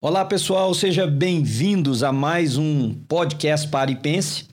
[0.00, 4.44] Olá pessoal, sejam bem-vindos a mais um podcast Paripense.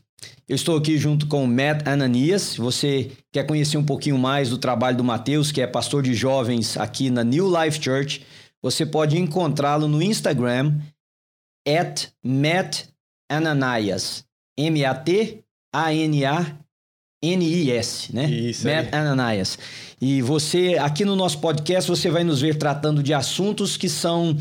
[0.50, 2.42] Eu estou aqui junto com o Matt Ananias.
[2.42, 6.16] Se você quer conhecer um pouquinho mais do trabalho do Mateus, que é pastor de
[6.16, 8.26] jovens aqui na New Life Church,
[8.60, 10.80] você pode encontrá-lo no Instagram,
[11.68, 12.86] at Matt
[13.30, 14.26] Ananias.
[14.58, 15.46] M-A-T-A-N-A-N-I-S,
[18.16, 18.26] né?
[18.32, 19.00] Isso Matt aí.
[19.00, 19.60] Ananias.
[20.02, 24.36] E você, aqui no nosso podcast, você vai nos ver tratando de assuntos que são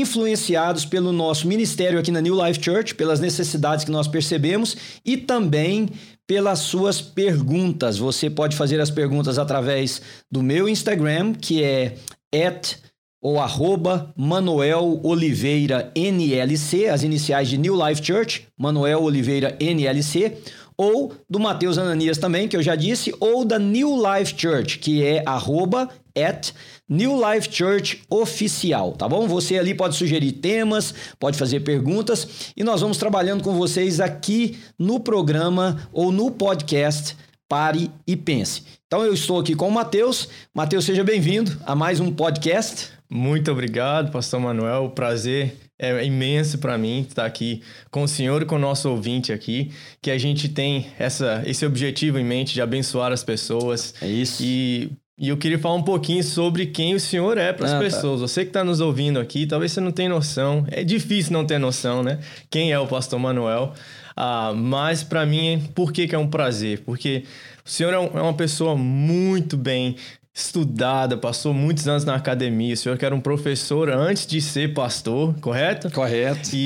[0.00, 5.16] influenciados pelo nosso ministério aqui na New Life Church, pelas necessidades que nós percebemos e
[5.16, 5.88] também
[6.26, 7.98] pelas suas perguntas.
[7.98, 11.96] Você pode fazer as perguntas através do meu Instagram, que é
[12.34, 12.76] at
[13.22, 20.36] ou arroba Manuel Oliveira NLC, as iniciais de New Life Church, Manuel Oliveira NLC,
[20.76, 25.02] ou do Mateus Ananias também, que eu já disse, ou da New Life Church, que
[25.02, 26.52] é arroba at
[26.88, 29.26] New Life Church Oficial, tá bom?
[29.26, 34.58] Você ali pode sugerir temas, pode fazer perguntas e nós vamos trabalhando com vocês aqui
[34.78, 37.16] no programa ou no podcast
[37.48, 38.64] Pare e Pense.
[38.86, 40.28] Então eu estou aqui com o Mateus.
[40.52, 42.90] Mateus, seja bem-vindo a mais um podcast.
[43.10, 44.84] Muito obrigado, Pastor Manuel.
[44.84, 48.90] O prazer é imenso para mim estar aqui com o senhor e com o nosso
[48.90, 49.70] ouvinte aqui,
[50.02, 53.94] que a gente tem essa, esse objetivo em mente de abençoar as pessoas.
[54.02, 54.42] É isso.
[54.42, 57.76] E, e eu queria falar um pouquinho sobre quem o senhor é para as Ah,
[57.78, 57.84] tá.
[57.84, 58.20] pessoas.
[58.20, 60.64] Você que está nos ouvindo aqui, talvez você não tenha noção.
[60.70, 62.18] É difícil não ter noção, né?
[62.50, 63.72] Quem é o Pastor Manuel?
[64.16, 66.80] Ah, mas para mim, por que, que é um prazer?
[66.80, 67.24] Porque
[67.64, 69.96] o senhor é, é uma pessoa muito bem
[70.36, 72.74] estudada, passou muitos anos na academia.
[72.74, 75.88] O senhor que era um professor antes de ser pastor, correto?
[75.92, 76.50] Correto.
[76.52, 76.56] E,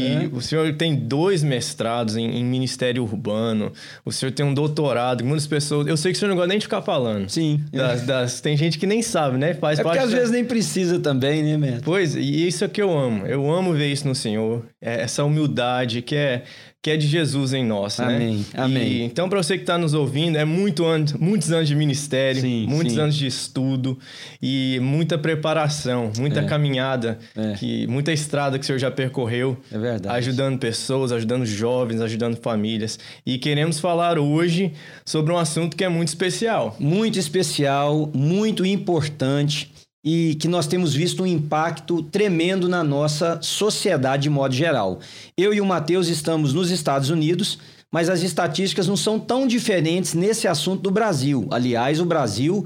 [0.00, 0.28] e É.
[0.32, 3.70] o senhor tem dois mestrados em, em ministério urbano,
[4.02, 5.86] o senhor tem um doutorado, muitas pessoas.
[5.86, 7.28] Eu sei que o senhor não gosta nem de ficar falando.
[7.28, 7.60] Sim.
[7.70, 9.52] Das- das- tem gente que nem sabe, né?
[9.52, 11.82] Faz É porque parte às da- vezes nem precisa também, né, Matt?
[11.84, 13.26] Pois, e isso é que eu amo.
[13.26, 14.64] Eu amo ver isso no Senhor.
[14.80, 16.44] É essa humildade que é,
[16.80, 18.04] que é de Jesus em nós, né?
[18.06, 18.82] Amém, amém.
[18.88, 22.40] E, então, para você que está nos ouvindo, é muito anos, muitos anos de ministério,
[22.40, 23.00] Sim, muitos sim.
[23.00, 23.98] anos de estudo
[24.40, 26.44] e muita preparação, muita É.
[26.44, 27.54] caminhada, É.
[27.54, 29.58] que, muita estrada que o Senhor já percorreu.
[29.72, 30.16] É verdade.
[30.16, 32.96] Ajudando pessoas, ajudando jovens, ajudando famílias.
[33.26, 34.72] E queremos falar hoje
[35.04, 36.76] sobre um assunto que é muito especial.
[36.78, 39.72] muito especial, muito importante
[40.04, 45.00] e que nós temos visto um impacto tremendo na nossa sociedade de modo geral.
[45.36, 47.58] Eu e o Matheus estamos nos Estados Unidos,
[47.92, 51.46] mas as estatísticas não são tão diferentes nesse assunto do Brasil.
[51.50, 52.64] Aliás, o Brasil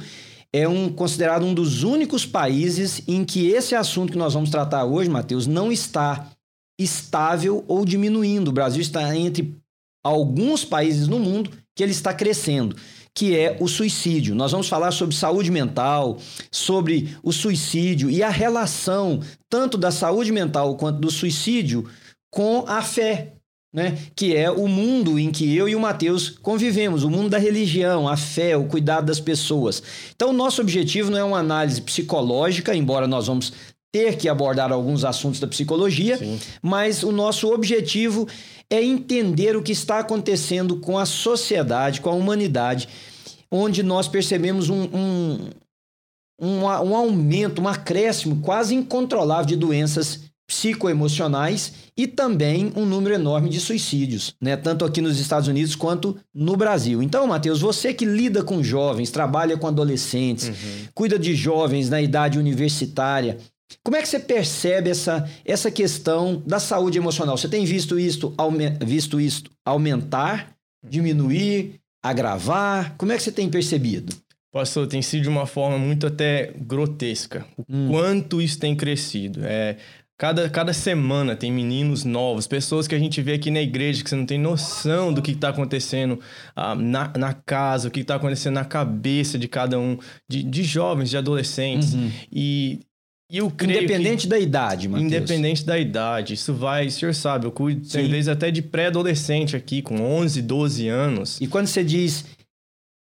[0.53, 4.84] é um considerado um dos únicos países em que esse assunto que nós vamos tratar
[4.84, 6.31] hoje, Matheus, não está
[6.78, 8.48] estável ou diminuindo.
[8.48, 9.56] O Brasil está entre
[10.04, 12.76] alguns países no mundo que ele está crescendo,
[13.14, 14.34] que é o suicídio.
[14.34, 16.18] Nós vamos falar sobre saúde mental,
[16.50, 21.88] sobre o suicídio e a relação tanto da saúde mental quanto do suicídio
[22.30, 23.34] com a fé.
[23.74, 23.96] Né?
[24.14, 28.06] Que é o mundo em que eu e o Mateus convivemos, o mundo da religião,
[28.06, 29.82] a fé, o cuidado das pessoas.
[30.14, 33.50] Então, nosso objetivo não é uma análise psicológica, embora nós vamos
[33.92, 36.41] ter que abordar alguns assuntos da psicologia, Sim.
[36.62, 38.26] mas o nosso objetivo
[38.70, 42.88] é entender o que está acontecendo com a sociedade, com a humanidade,
[43.50, 45.50] onde nós percebemos um, um,
[46.41, 53.48] um, um aumento, um acréscimo quase incontrolável de doenças psicoemocionais e também um número enorme
[53.48, 54.56] de suicídios, né?
[54.56, 57.03] tanto aqui nos Estados Unidos quanto no Brasil.
[57.03, 60.50] Então, Matheus, você que lida com jovens, trabalha com adolescentes,
[60.94, 63.38] cuida de jovens na idade universitária,
[63.84, 67.37] como é que você percebe essa, essa questão da saúde emocional?
[67.37, 70.55] Você tem visto isto, aume- visto isto aumentar,
[70.88, 72.94] diminuir, agravar?
[72.97, 74.15] Como é que você tem percebido?
[74.53, 77.47] Pastor, tem sido de uma forma muito até grotesca.
[77.56, 77.88] O Hum.
[77.91, 79.41] quanto isso tem crescido.
[79.44, 79.78] É,
[80.19, 84.10] cada, cada semana tem meninos novos, pessoas que a gente vê aqui na igreja que
[84.10, 86.21] você não tem noção do que está acontecendo
[86.54, 89.97] ah, na, na casa, o que está acontecendo na cabeça de cada um,
[90.28, 91.94] de, de jovens, de adolescentes.
[92.31, 92.81] E, e
[93.50, 95.06] creio que- Independente da idade, Matheus.
[95.12, 98.10] Independente da idade, isso vai, o senhor sabe, eu cuido, tem Sim.
[98.10, 101.41] vezes até de pré-adolescente aqui, com 11, 12 anos.
[101.41, 102.24] E quando você diz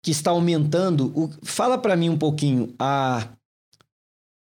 [0.04, 3.28] que está aumentando, o- fala para mim um pouquinho a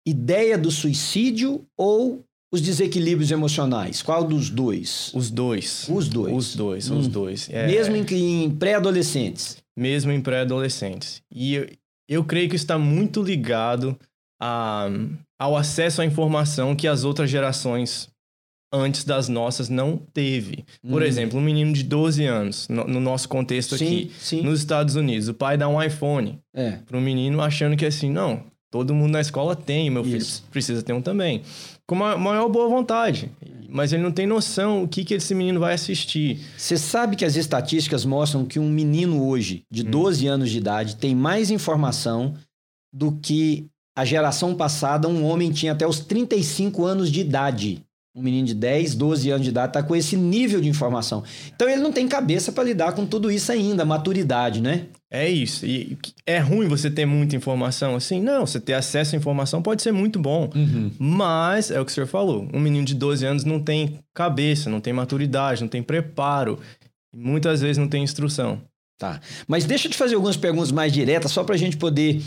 [0.06, 4.02] ideia do suicídio ou os desequilíbrios emocionais?
[4.02, 5.12] Qual dos dois?
[5.14, 5.86] Os dois.
[5.90, 6.34] Os dois.
[6.34, 6.98] Os dois, Hum.
[7.00, 7.50] os dois.
[7.50, 9.58] É, Mesmo em, em pré-adolescentes.
[9.76, 11.22] mesmo em pré-adolescentes.
[11.32, 11.68] E eu,
[12.10, 13.98] eu creio que está muito ligado
[14.40, 14.90] a,
[15.40, 18.10] ao acesso à informação que as outras gerações
[18.74, 20.66] antes das nossas não teve.
[20.88, 21.06] Por Hum.
[21.06, 24.42] exemplo, um menino de 12 anos, no, no nosso contexto sim, aqui, sim.
[24.42, 26.72] nos Estados Unidos, o pai dá um iPhone É.
[26.86, 30.44] para o menino achando que assim, não, Todo mundo na escola tem, meu filho Isso.
[30.52, 31.42] precisa ter um também.
[31.88, 33.32] Com a maior boa vontade.
[33.70, 36.42] Mas ele não tem noção o que, que esse menino vai assistir.
[36.58, 40.98] Você sabe que as estatísticas mostram que um menino hoje, de 12 anos de idade,
[40.98, 42.36] tem mais informação
[42.94, 43.68] do que
[43.98, 47.84] a geração passada, um homem tinha até os 35 anos de idade.
[48.16, 51.24] Um menino de 10, 12 anos de idade está com esse nível de informação.
[51.56, 54.86] Então ele não tem cabeça para lidar com tudo isso ainda, maturidade, né?
[55.10, 55.66] É isso.
[55.66, 55.98] E
[56.28, 58.22] é ruim você ter muita informação assim?
[58.22, 60.48] Não, você ter acesso à informação pode ser muito bom.
[61.00, 64.70] Mas, é o que o senhor falou, um menino de 12 anos não tem cabeça,
[64.70, 66.60] não tem maturidade, não tem preparo.
[67.12, 68.62] Muitas vezes não tem instrução.
[69.00, 69.20] Tá.
[69.48, 72.22] Mas deixa eu te fazer algumas perguntas mais diretas, só para a gente poder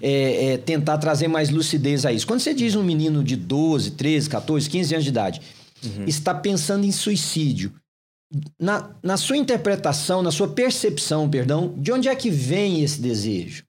[0.00, 2.26] é, é, tentar trazer mais lucidez a isso.
[2.26, 5.40] Quando você diz um menino de 12, 13, 14, 15 anos de idade
[6.06, 7.70] está pensando em suicídio,
[8.58, 13.64] na, na sua interpretação, na sua percepção, perdão, de onde é que vem esse desejo?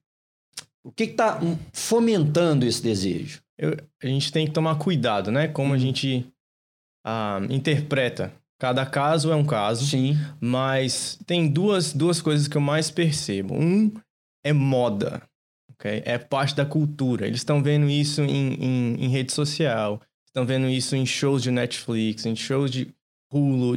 [0.84, 1.40] O que está
[1.72, 3.40] fomentando esse desejo?
[3.58, 5.48] Eu- a gente tem que tomar cuidado, né?
[5.48, 6.26] Como a gente
[7.04, 8.32] ah, interpreta.
[8.58, 9.86] Cada caso é um caso.
[9.86, 10.16] Sim.
[10.40, 13.54] Mas tem duas, duas coisas que eu mais percebo.
[13.54, 13.92] Um
[14.44, 15.22] é moda,
[15.78, 16.02] ok?
[16.04, 17.26] É parte da cultura.
[17.26, 21.50] Eles estão vendo isso em, em, em rede social, estão vendo isso em shows de
[21.50, 22.88] Netflix, em shows de
[23.32, 23.76] Hulu,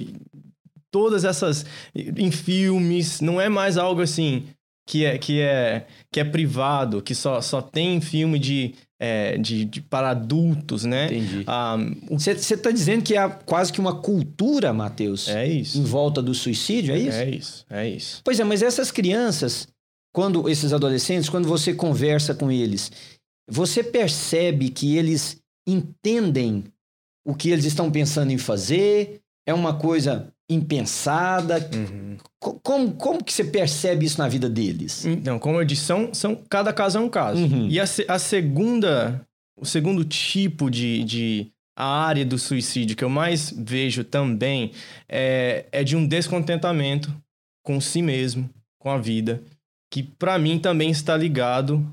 [0.91, 1.65] todas essas...
[1.95, 3.21] em filmes.
[3.21, 4.45] Não é mais algo assim
[4.87, 9.63] que é, que é, que é privado, que só, só tem filme de, é, de,
[9.63, 11.05] de- para adultos, né?
[11.05, 11.43] Entendi.
[11.45, 11.77] Ah,
[12.09, 15.83] o- Você está dizendo que há quase que uma cultura, Matheus, é em isso.
[15.83, 17.17] volta do suicídio, é isso?
[17.19, 18.21] É isso, é isso.
[18.23, 19.67] Pois é, mas essas crianças,
[20.13, 22.91] quando esses adolescentes, quando você conversa com eles,
[23.49, 26.65] você percebe que eles entendem
[27.25, 29.19] o que eles estão pensando em fazer?
[29.47, 31.69] É uma coisa impensada?
[31.73, 32.17] Uhum.
[32.39, 35.05] Co- Como, como que você percebe isso na vida deles?
[35.05, 37.41] Então, como eu disse, são, são, cada caso é um caso.
[37.41, 37.67] Uhum.
[37.67, 39.25] E a, a segunda,
[39.59, 44.71] o segundo tipo de, de a área do suicídio que eu mais vejo também
[45.07, 47.13] é, é de um descontentamento
[47.63, 49.41] com si mesmo, com a vida,
[49.91, 51.85] que para mim também está ligado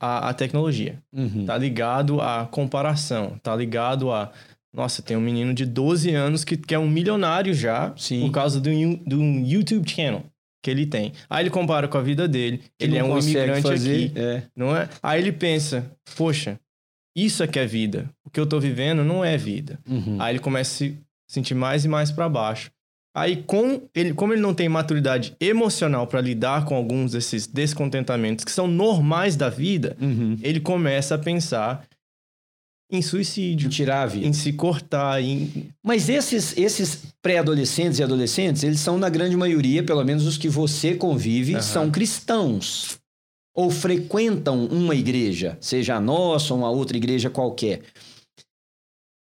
[0.00, 1.02] à, à tecnologia.
[1.12, 1.44] Uhum.
[1.46, 4.30] Tá ligado à comparação, tá ligado a
[4.72, 8.20] nossa, tem um menino de 12 anos que, que é um milionário já Sim.
[8.20, 10.24] por causa do, um YouTube channel
[10.62, 11.12] que ele tem.
[11.28, 14.42] Aí ele compara com a vida dele, Que ele é um imigrante fazer, aqui, É.
[14.54, 14.88] não é?
[15.02, 16.60] Aí ele pensa, poxa,
[17.16, 18.10] isso é que é vida.
[18.24, 19.78] O que eu tô vivendo não é vida.
[19.88, 20.20] Uhum.
[20.20, 20.98] Aí ele começa a se
[21.28, 22.70] sentir mais e mais para baixo.
[23.20, 28.44] Aí, com ele, como ele não tem maturidade emocional para lidar com alguns desses descontentamentos
[28.44, 30.36] que são normais da vida, Uhum.
[30.42, 31.84] ele começa a pensar
[32.90, 34.26] em suicídio, tirar a vida.
[34.26, 35.68] em se cortar, em...
[35.84, 40.48] Mas esses, esses pré-adolescentes e adolescentes, eles são, na grande maioria, pelo menos os que
[40.48, 41.62] você convive, Aham.
[41.62, 42.98] são cristãos.
[43.54, 47.82] Ou frequentam uma igreja, seja a nossa ou uma outra igreja qualquer.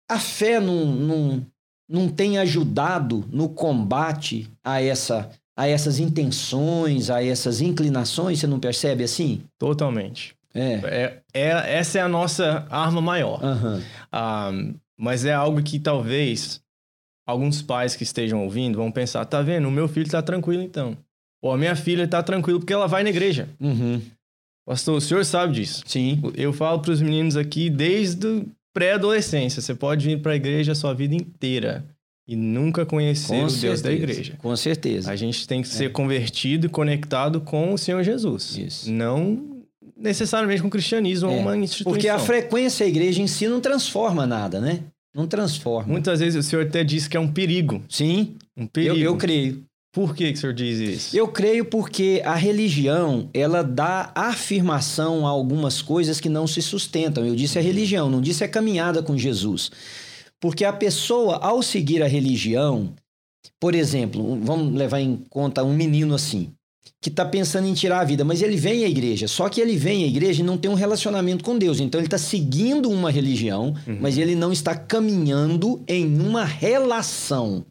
[0.10, 1.46] A fé não,
[1.92, 8.40] não tem ajudado no combate a, essa, a essas intenções, a essas inclinações?
[8.40, 9.42] Você não percebe assim?
[9.60, 10.34] totalmente.
[10.54, 10.74] É.
[10.84, 13.42] É, é- essa é a nossa arma maior.
[13.44, 13.82] Aham.
[14.12, 14.52] Ah,
[14.98, 16.62] mas é algo que talvez
[17.26, 19.68] alguns pais que estejam ouvindo vão pensar: tá vendo?
[19.68, 20.98] O meu filho tá tranquilo então.
[21.42, 23.48] Ou a minha filha tá tranquilo porque ela vai na igreja.
[23.60, 24.02] Uhum.
[24.68, 25.84] Pastor, o senhor sabe disso.
[25.88, 26.22] Sim.
[26.36, 29.62] Eu falo para os meninos aqui desde pré-adolescência.
[29.62, 31.86] Você pode vir para a igreja a sua vida inteira
[32.28, 33.92] e nunca conhecer Com o Deus da certeza.
[33.94, 34.34] igreja.
[34.38, 35.12] Com certeza.
[35.12, 38.58] A gente tem que ser convertido e conectado com o Senhor Jesus.
[38.58, 38.92] Isso.
[38.92, 39.62] Não
[39.98, 41.92] necessariamente com o cristianismo ou É, uma instituição.
[41.92, 44.80] Porque a frequência à igreja em si não transforma nada, né?
[45.14, 45.92] Não transforma.
[45.92, 47.84] Muitas vezes o senhor até diz que é um perigo.
[47.90, 48.98] Sim, Um eu, perigo.
[49.00, 49.64] eu creio.
[49.94, 51.18] Por que, que o senhor diz isso?
[51.18, 57.26] Eu creio porque a religião, ela dá afirmação a algumas coisas que não se sustentam.
[57.26, 59.70] Eu disse a religião, não disse a caminhada com Jesus.
[60.40, 62.94] Porque a pessoa, ao seguir a religião,
[63.60, 66.52] por exemplo, vamos levar em conta um menino assim,
[67.02, 69.28] que está pensando em tirar a vida, mas ele vem à igreja.
[69.28, 71.80] Só que ele vem à igreja e não tem um relacionamento com Deus.
[71.80, 73.98] Então ele está seguindo uma religião, Uhum.
[74.00, 77.66] mas ele não está caminhando em uma relação.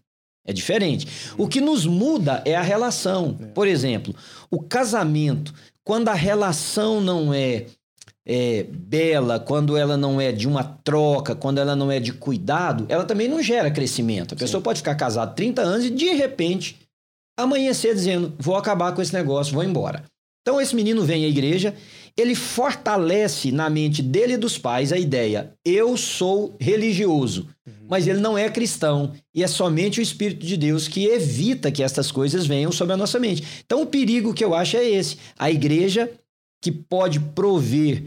[0.50, 1.06] É diferente.
[1.38, 3.34] O que nos muda é a relação.
[3.54, 4.12] Por exemplo,
[4.50, 5.54] o casamento,
[5.84, 7.66] quando a relação não é,
[8.26, 12.84] é bela, quando ela não é de uma troca, quando ela não é de cuidado,
[12.88, 14.34] ela também não gera crescimento.
[14.34, 16.80] A pessoa pode ficar casada 30 anos e de repente
[17.36, 20.02] amanhecer dizendo: vou acabar com esse negócio, vou embora.
[20.42, 21.76] Então esse menino vem à igreja,
[22.20, 27.48] ele fortalece na mente dele e dos pais a ideia: eu sou religioso,
[27.88, 31.82] mas ele não é cristão e é somente o Espírito de Deus que evita que
[31.82, 33.62] estas coisas venham sobre a nossa mente.
[33.64, 36.10] Então o perigo que eu acho é esse: a igreja
[36.62, 38.04] que pode prover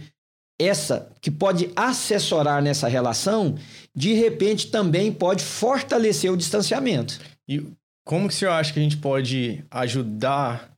[0.60, 3.56] essa que pode assessorar nessa relação,
[3.96, 7.20] de repente também pode fortalecer o distanciamento.
[7.48, 7.64] E
[8.06, 10.73] como que o senhor acha que a gente pode ajudar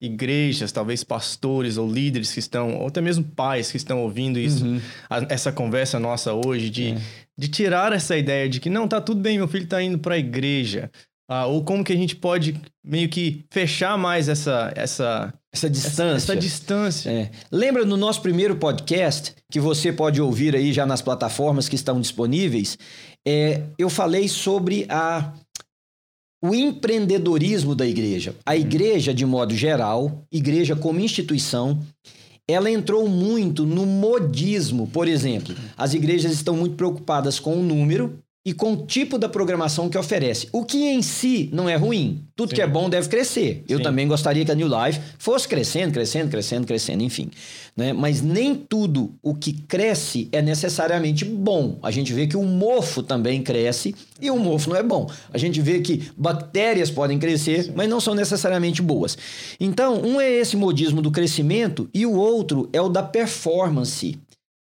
[0.00, 4.64] igrejas, talvez pastores ou líderes que estão, ou até mesmo pais que estão ouvindo isso,
[4.64, 4.80] uhum.
[5.08, 6.98] a, essa conversa nossa hoje, de, é.
[7.36, 10.14] de tirar essa ideia de que não, tá tudo bem, meu filho está indo para
[10.14, 10.90] a igreja.
[11.28, 16.02] Ah, ou como que a gente pode meio que fechar mais essa essa essa distância.
[16.02, 17.10] Essa, essa distância.
[17.10, 17.30] É.
[17.50, 22.00] Lembra no nosso primeiro podcast, que você pode ouvir aí já nas plataformas que estão
[22.00, 22.78] disponíveis,
[23.26, 25.32] é, eu falei sobre a
[26.48, 28.34] o empreendedorismo da igreja.
[28.44, 31.80] A igreja, de modo geral, igreja como instituição,
[32.48, 34.86] ela entrou muito no modismo.
[34.86, 39.28] Por exemplo, as igrejas estão muito preocupadas com o número e com o tipo da
[39.28, 40.48] programação que oferece.
[40.52, 42.22] O que em si não é ruim.
[42.36, 42.54] Tudo Sim.
[42.54, 43.64] que é bom deve crescer.
[43.68, 43.82] Eu Sim.
[43.82, 47.28] também gostaria que a New Life fosse crescendo, crescendo, crescendo, crescendo, enfim.
[47.76, 47.92] Né?
[47.92, 51.76] Mas nem tudo o que cresce é necessariamente bom.
[51.82, 55.10] A gente vê que o mofo também cresce e o mofo não é bom.
[55.32, 57.72] A gente vê que bactérias podem crescer, Sim.
[57.74, 59.18] mas não são necessariamente boas.
[59.58, 64.16] Então, um é esse modismo do crescimento e o outro é o da performance.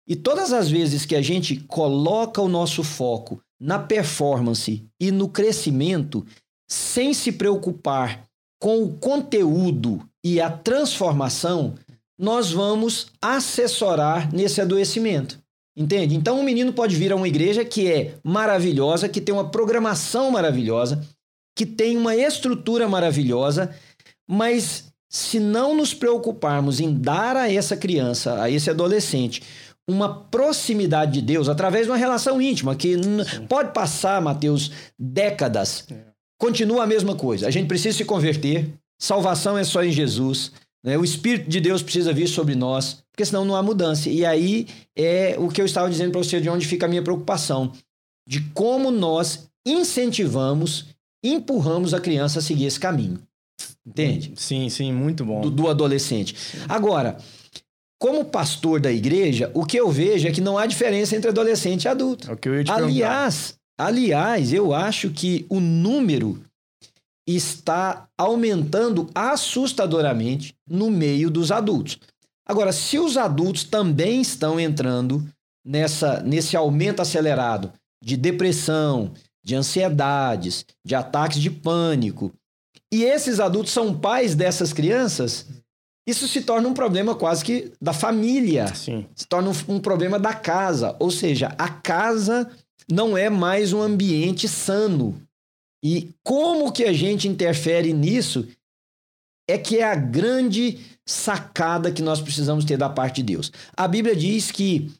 [0.06, 5.28] E todas as vezes que a gente coloca o nosso foco na performance e no
[5.28, 6.24] crescimento
[6.68, 8.24] sem se preocupar
[8.60, 11.74] com o conteúdo e a transformação,
[12.18, 15.38] nós vamos assessorar nesse adoecimento.
[15.76, 16.14] Entende?
[16.14, 20.30] Então, um menino pode vir a uma igreja que é maravilhosa, que tem uma programação
[20.30, 21.00] maravilhosa,
[21.56, 23.74] que tem uma estrutura maravilhosa,
[24.28, 29.42] mas se não nos preocuparmos em dar a essa criança, a esse adolescente,
[29.88, 32.96] uma proximidade de Deus através de uma relação íntima que
[33.48, 35.84] pode passar, Mateus, décadas.
[35.90, 36.10] É.
[36.38, 37.46] Continua a mesma coisa.
[37.46, 38.72] A gente precisa se converter.
[38.98, 40.52] Salvação é só em Jesus.
[40.82, 40.96] Né?
[40.96, 44.08] O Espírito de Deus precisa vir sobre nós, porque senão não há mudança.
[44.08, 47.02] E aí é o que eu estava dizendo para você de onde fica a minha
[47.02, 47.72] preocupação.
[48.26, 50.86] De como nós incentivamos,
[51.22, 53.18] empurramos a criança a seguir esse caminho.
[53.86, 54.32] Entende?
[54.36, 55.40] Sim, sim, muito bom.
[55.40, 56.34] Do, do adolescente.
[56.68, 57.18] Agora,
[58.00, 61.84] como pastor da igreja, o que eu vejo é que não há diferença entre adolescente
[61.84, 62.30] e adulto.
[62.72, 66.42] É aliás, aliás, eu acho que o número
[67.28, 71.98] está aumentando assustadoramente no meio dos adultos.
[72.48, 75.22] Agora, se os adultos também estão entrando
[75.62, 77.70] nessa nesse aumento acelerado
[78.02, 79.12] de depressão,
[79.44, 82.32] de ansiedades, de ataques de pânico,
[82.90, 85.46] e esses adultos são pais dessas crianças,
[86.06, 88.74] isso se torna um problema quase que da família.
[88.74, 89.06] Sim.
[89.14, 90.96] Se torna um, um problema da casa.
[90.98, 92.50] Ou seja, a casa
[92.90, 95.20] não é mais um ambiente sano.
[95.82, 98.46] E como que a gente interfere nisso
[99.48, 103.50] é que é a grande sacada que nós precisamos ter da parte de Deus.
[103.76, 104.90] A Bíblia diz que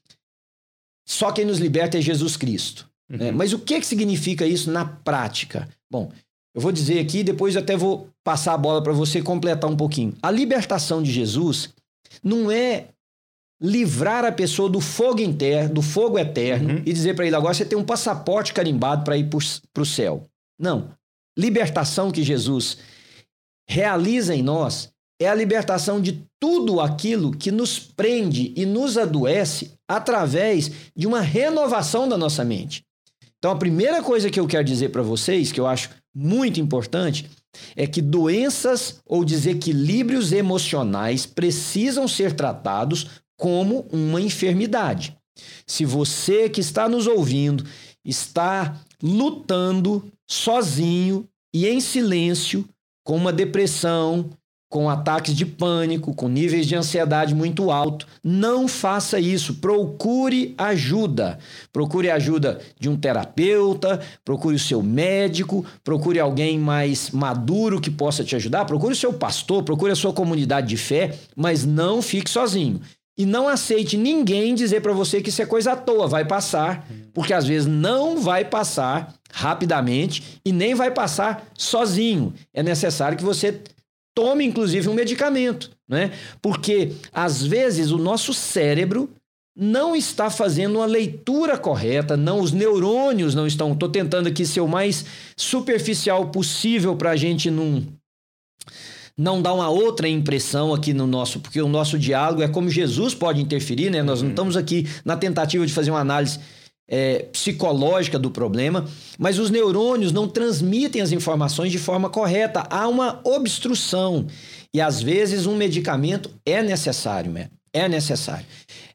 [1.07, 2.90] só quem nos liberta é Jesus Cristo.
[3.09, 3.16] Né?
[3.16, 3.25] Uhum.
[3.26, 3.30] Né?
[3.30, 5.69] Mas o que, que significa isso na prática?
[5.90, 6.12] Bom,
[6.54, 10.14] eu vou dizer aqui, depois até vou passar a bola para você completar um pouquinho.
[10.23, 11.71] A libertação de Jesus
[12.23, 12.88] não é
[13.62, 16.83] livrar a pessoa do fogo interno, do fogo eterno uhum.
[16.85, 20.26] e dizer para ele agora você tem um passaporte carimbado para ir para o céu.
[20.59, 20.90] Não.
[21.38, 22.78] Libertação que Jesus
[23.69, 24.90] realiza em nós
[25.21, 31.21] é a libertação de tudo aquilo que nos prende e nos adoece através de uma
[31.21, 32.83] renovação da nossa mente.
[33.38, 37.28] Então, a primeira coisa que eu quero dizer para vocês, que eu acho muito importante
[37.76, 45.16] é que doenças ou desequilíbrios emocionais precisam ser tratados como uma enfermidade.
[45.66, 47.64] Se você que está nos ouvindo
[48.04, 52.68] está lutando sozinho e em silêncio
[53.04, 54.30] com uma depressão,
[54.70, 58.06] com ataques de pânico, com níveis de ansiedade muito alto.
[58.22, 59.54] Não faça isso.
[59.54, 61.40] Procure ajuda.
[61.72, 68.22] Procure ajuda de um terapeuta, procure o seu médico, procure alguém mais maduro que possa
[68.22, 72.30] te ajudar, procure o seu pastor, procure a sua comunidade de fé, mas não fique
[72.30, 72.80] sozinho.
[73.18, 76.86] E não aceite ninguém dizer para você que isso é coisa à toa, vai passar,
[77.12, 82.32] porque às vezes não vai passar rapidamente e nem vai passar sozinho.
[82.54, 83.60] É necessário que você
[84.14, 86.12] tome inclusive um medicamento, né?
[86.40, 89.10] Porque às vezes o nosso cérebro
[89.56, 93.72] não está fazendo uma leitura correta, não os neurônios não estão.
[93.72, 95.04] Estou tentando aqui ser o mais
[95.36, 97.84] superficial possível para a gente não
[99.16, 103.14] não dar uma outra impressão aqui no nosso, porque o nosso diálogo é como Jesus
[103.14, 104.02] pode interferir, né?
[104.02, 104.32] Nós não uhum.
[104.32, 106.40] estamos aqui na tentativa de fazer uma análise
[106.90, 108.85] é, psicológica do problema,
[109.16, 112.66] mas os neurônios não transmitem as informações de forma correta.
[112.68, 114.26] Há uma obstrução
[114.75, 117.49] e às vezes um medicamento é necessário, né?
[117.73, 118.44] É necessário.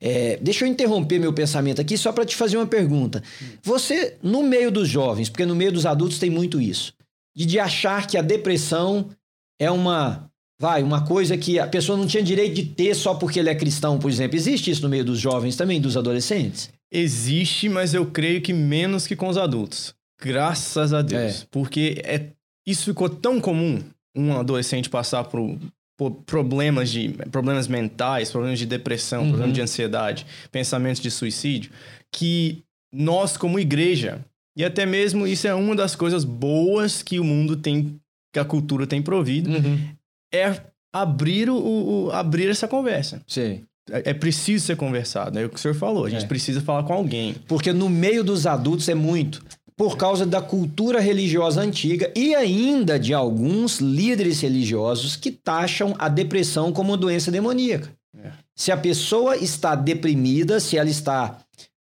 [0.01, 3.23] É, deixa eu interromper meu pensamento aqui só para te fazer uma pergunta.
[3.63, 6.93] Você, no meio dos jovens, porque no meio dos adultos tem muito isso,
[7.33, 9.09] de, de achar que a depressão
[9.57, 13.39] é uma vai, uma coisa que a pessoa não tinha direito de ter só porque
[13.39, 14.35] ele é cristão, por exemplo.
[14.35, 16.69] Existe isso no meio dos jovens também, dos adolescentes?
[16.97, 19.93] Existe, mas eu creio que menos que com os adultos.
[20.21, 21.43] Graças a Deus.
[21.43, 21.47] É.
[21.51, 22.27] Porque é,
[22.65, 23.83] isso ficou tão comum,
[24.15, 25.57] um adolescente passar por,
[25.97, 29.29] por problemas, de, problemas mentais, problemas de depressão, uhum.
[29.29, 31.71] problemas de ansiedade, pensamentos de suicídio,
[32.11, 34.23] que nós, como igreja,
[34.57, 37.99] e até mesmo isso é uma das coisas boas que o mundo tem,
[38.33, 39.95] que a cultura tem provido, uhum
[40.35, 40.61] é
[40.93, 43.21] abrir, o, o, abrir essa conversa.
[43.27, 43.63] Sim.
[43.91, 46.05] É, é preciso ser conversado, é o que o senhor falou.
[46.05, 46.27] A gente é.
[46.27, 47.35] precisa falar com alguém.
[47.47, 49.43] Porque no meio dos adultos é muito.
[49.77, 56.07] Por causa da cultura religiosa antiga e ainda de alguns líderes religiosos que taxam a
[56.07, 57.91] depressão como uma doença demoníaca.
[58.17, 58.31] É.
[58.55, 61.37] Se a pessoa está deprimida, se ela está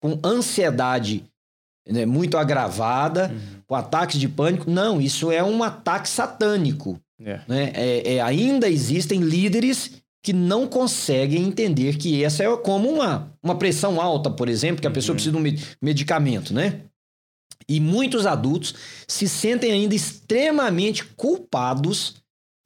[0.01, 1.25] com ansiedade
[1.87, 3.61] né, muito agravada, uhum.
[3.67, 6.99] com ataques de pânico, não, isso é um ataque satânico.
[7.23, 7.41] É.
[7.47, 7.73] Né?
[7.75, 13.59] É, é, ainda existem líderes que não conseguem entender que essa é como uma, uma
[13.59, 15.17] pressão alta, por exemplo, que a pessoa uhum.
[15.17, 16.81] precisa de um medicamento, né?
[17.69, 18.75] E muitos adultos
[19.07, 22.15] se sentem ainda extremamente culpados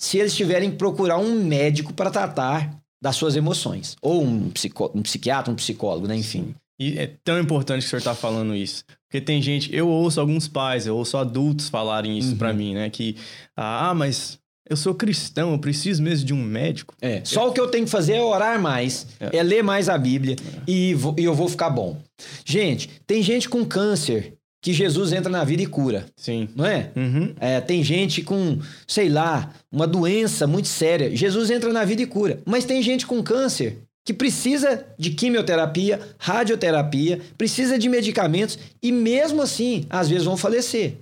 [0.01, 3.97] se eles tiverem que procurar um médico para tratar das suas emoções.
[4.01, 6.17] Ou um, psico, um psiquiatra, um psicólogo, né?
[6.17, 6.55] Enfim.
[6.79, 8.85] E é tão importante que o senhor está falando isso.
[9.09, 12.39] Porque tem gente, eu ouço alguns pais, eu ouço adultos falarem isso uhum.
[12.39, 12.89] para mim, né?
[12.89, 13.17] Que,
[13.57, 14.39] ah, mas
[14.69, 16.95] eu sou cristão, eu preciso mesmo de um médico.
[17.01, 17.51] É, só eu...
[17.51, 20.35] o que eu tenho que fazer é orar mais, é, é ler mais a Bíblia
[20.35, 20.71] é.
[20.71, 21.99] e, vou, e eu vou ficar bom.
[22.45, 26.07] Gente, tem gente com câncer que Jesus entra na vida e cura.
[26.17, 26.49] Sim.
[26.55, 26.91] Não é?
[26.97, 27.35] Uhum.
[27.41, 27.61] é?
[27.61, 31.15] Tem gente com, sei lá, uma doença muito séria.
[31.15, 32.41] Jesus entra na vida e cura.
[32.45, 39.43] Mas tem gente com câncer que precisa de quimioterapia, radioterapia, precisa de medicamentos e mesmo
[39.43, 40.95] assim, às vezes vão falecer.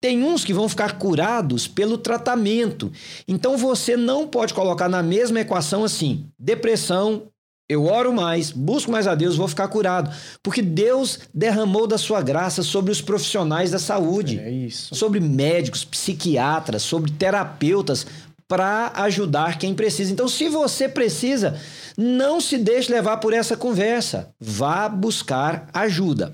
[0.00, 2.92] Tem uns que vão ficar curados pelo tratamento.
[3.26, 7.28] Então você não pode colocar na mesma equação assim: depressão,
[7.68, 10.14] eu oro mais, busco mais a Deus, vou ficar curado.
[10.42, 14.38] Porque Deus derramou da sua graça sobre os profissionais da saúde.
[14.38, 14.94] É isso.
[14.94, 18.06] Sobre médicos, psiquiatras, sobre terapeutas,
[18.48, 20.12] para ajudar quem precisa.
[20.12, 21.60] Então, se você precisa,
[21.96, 24.30] não se deixe levar por essa conversa.
[24.38, 26.32] Vá buscar ajuda.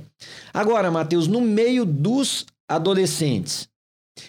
[0.53, 3.68] Agora, Mateus, no meio dos adolescentes,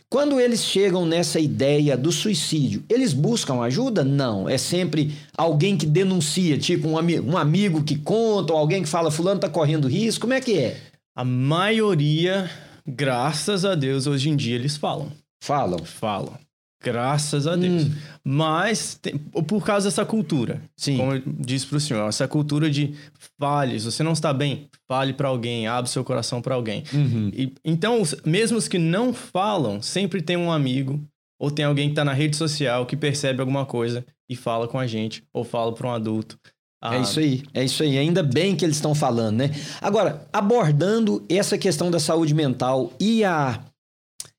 [0.10, 4.03] quando eles chegam nessa ideia do suicídio, eles buscam ajuda?
[4.03, 4.47] Não.
[4.47, 8.89] É sempre alguém que denuncia, tipo um, ami um amigo que conta, ou alguém que
[8.89, 10.21] fala, fulano está correndo risco.
[10.21, 10.77] Como é que é?
[11.15, 12.49] A maioria,
[12.88, 15.12] graças a Deus, hoje em dia eles falam.
[15.43, 15.79] Falam?
[15.84, 16.42] Falam.
[16.84, 17.86] Graças a Deus.
[17.86, 17.91] Hum.
[18.24, 20.62] Mas, tem, por causa dessa cultura.
[20.76, 20.98] Sim.
[20.98, 22.93] Como eu disse para o senhor, essa cultura de
[23.39, 26.84] fale, se você não está bem, fale para alguém, abre seu coração para alguém.
[26.93, 27.32] Uhum.
[27.34, 31.02] E, então, mesmo os que não falam, sempre tem um amigo
[31.39, 34.80] ou tem alguém que está na rede social que percebe alguma coisa e fala com
[34.80, 36.38] a gente, ou fala para um adulto.
[36.82, 37.98] Ah, é isso aí, é isso aí.
[37.98, 39.52] Ainda bem que eles estão falando, né?
[39.82, 43.60] Agora, abordando essa questão da saúde mental e a,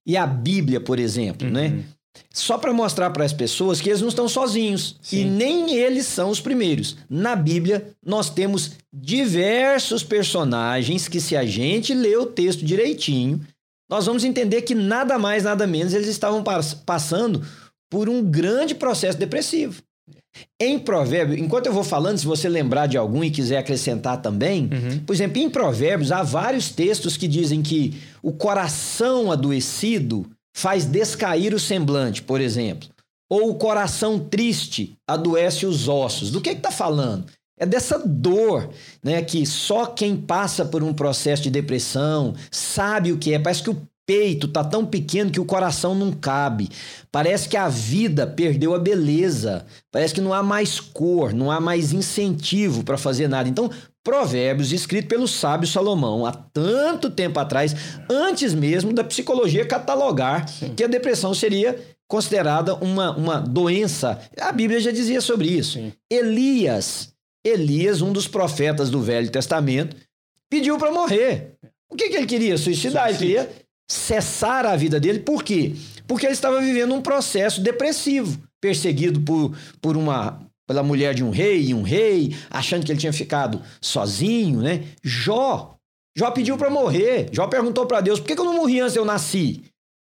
[0.07, 1.69] e a Bíblia, por exemplo, né?
[1.69, 1.77] uhum.
[1.77, 1.85] né?
[2.33, 4.97] Só para mostrar para as pessoas que eles não estão sozinhos.
[5.03, 5.21] Sim.
[5.21, 6.97] E nem eles são os primeiros.
[7.09, 13.41] Na Bíblia, nós temos diversos personagens que, se a gente ler o texto direitinho,
[13.89, 16.43] nós vamos entender que nada mais, nada menos eles estavam
[16.85, 17.43] passando
[17.91, 19.83] por um grande processo depressivo.
[20.61, 24.65] Em Provérbios, enquanto eu vou falando, se você lembrar de algum e quiser acrescentar também,
[24.65, 24.99] uhum.
[25.07, 31.53] por exemplo, em Provérbios há vários textos que dizem que o coração adoecido faz descair
[31.53, 32.89] o semblante, por exemplo.
[33.29, 36.31] Ou o coração triste adoece os ossos.
[36.31, 37.27] Do que está falando?
[37.59, 38.71] É dessa dor,
[39.03, 39.23] né?
[39.23, 43.39] Que só quem passa por um processo de depressão sabe o que é.
[43.39, 46.69] Parece que o peito tá tão pequeno que o coração não cabe.
[47.11, 49.65] Parece que a vida perdeu a beleza.
[49.91, 53.49] Parece que não há mais cor, não há mais incentivo para fazer nada.
[53.49, 53.71] Então,
[54.05, 57.75] Provérbios, escrito pelo sábio Salomão há tanto tempo atrás,
[58.09, 60.75] antes mesmo da psicologia catalogar Sim.
[60.75, 64.21] que a depressão seria considerada uma, uma doença.
[64.39, 65.79] A Bíblia já dizia sobre isso.
[65.79, 65.93] Sim.
[66.13, 69.97] Elias, Elias, um dos profetas do Velho Testamento,
[70.51, 71.57] pediu para morrer.
[71.91, 72.59] O que, que ele queria?
[72.59, 73.09] Suicidar.
[73.09, 73.51] Ele queria
[73.91, 75.21] cessar a vida dele.
[75.21, 75.75] Por quê?
[76.07, 81.31] Porque ele estava vivendo um processo depressivo, perseguido por, por uma pela mulher de um
[81.31, 84.85] rei e um rei, achando que ele tinha ficado sozinho, né?
[85.03, 85.75] Jó,
[86.17, 87.29] Jó pediu para morrer.
[87.33, 89.65] Jó perguntou para Deus: por que, que eu não morri antes de eu nasci?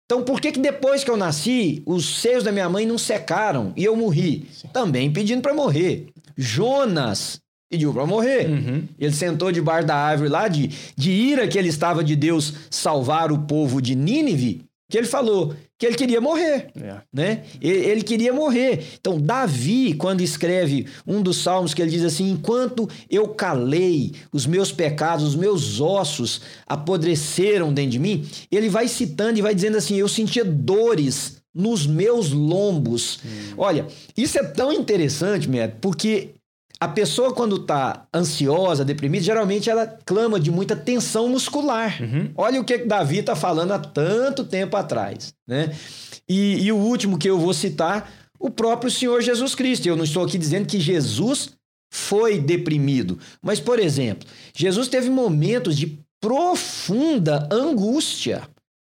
[0.04, 3.72] Então, por que, que depois que eu nasci, os seios da minha mãe não secaram
[3.76, 4.46] e eu morri?
[4.52, 4.68] Sim.
[4.72, 6.08] Também pedindo para morrer.
[6.36, 8.50] Jonas, pediu para morrer.
[8.50, 8.84] Uhum.
[8.98, 13.32] Ele sentou debaixo da árvore lá de, de ira que ele estava de Deus salvar
[13.32, 16.98] o povo de Nínive, que ele falou que ele queria morrer, É.
[17.12, 17.42] né?
[17.60, 18.84] Ele, ele queria morrer.
[19.00, 24.46] Então, Davi, quando escreve um dos salmos que ele diz assim: "Enquanto eu calei, os
[24.46, 29.76] meus pecados, os meus ossos apodreceram dentro de mim", ele vai citando e vai dizendo
[29.76, 33.18] assim: "Eu sentia dores nos meus lombos".
[33.58, 36.34] Olha, isso é tão interessante, Meto, porque
[36.82, 41.96] a pessoa, quando está ansiosa, deprimida, geralmente ela clama de muita tensão muscular.
[42.36, 45.32] Olha o que, que Davi está falando há tanto tempo atrás.
[45.46, 45.72] Né?
[46.28, 49.86] E, e o último que eu vou citar, o próprio Senhor Jesus Cristo.
[49.86, 51.50] Eu não estou aqui dizendo que Jesus
[51.88, 53.16] foi deprimido.
[53.40, 58.42] Mas, por exemplo, Jesus teve momentos de profunda angústia,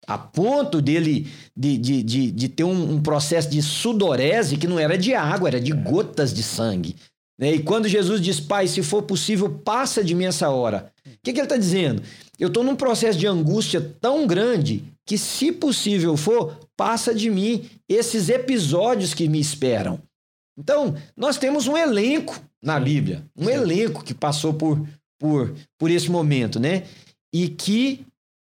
[0.08, 4.80] a ponto dele de, de, de, de ter um, um processo de sudorese que não
[4.80, 6.96] era de água, era de gotas de sangue.
[7.38, 7.56] Né?
[7.56, 10.92] E quando Jesus diz, Pai, se for possível, passa de mim essa hora.
[11.06, 12.02] O que, que ele está dizendo?
[12.40, 17.70] Eu estou num processo de angústia tão grande que, se possível for, passa de mim
[17.88, 20.00] esses episódios que me esperam.
[20.58, 24.88] Então, nós temos um elenco na Bíblia, um elenco que passou por,
[25.20, 26.84] por, por esse momento, né?
[27.34, 28.06] E que,